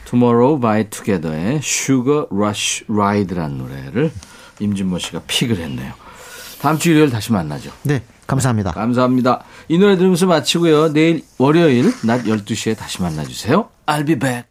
Tomorrow 0.10 0.60
by 0.60 0.90
Together의 0.90 1.60
Sugar 1.62 2.26
Rush 2.32 2.84
Ride라는 2.90 3.60
노래를 3.60 4.12
임진모 4.60 4.98
씨가 4.98 5.22
픽을 5.28 5.58
했네요. 5.58 5.94
다음 6.60 6.80
주 6.80 6.90
일요일 6.90 7.12
다시 7.12 7.32
만나죠. 7.32 7.72
네, 7.84 8.02
감사합니다. 8.26 8.72
감사합니다. 8.72 9.44
이 9.68 9.78
노래 9.78 9.96
들으면서 9.98 10.26
마치고요. 10.26 10.94
내일 10.94 11.24
월요일 11.38 11.94
낮 12.04 12.24
12시에 12.24 12.76
다시 12.76 13.02
만나주세요. 13.04 13.70
I'll 13.86 14.08
be 14.08 14.16
back. 14.18 14.49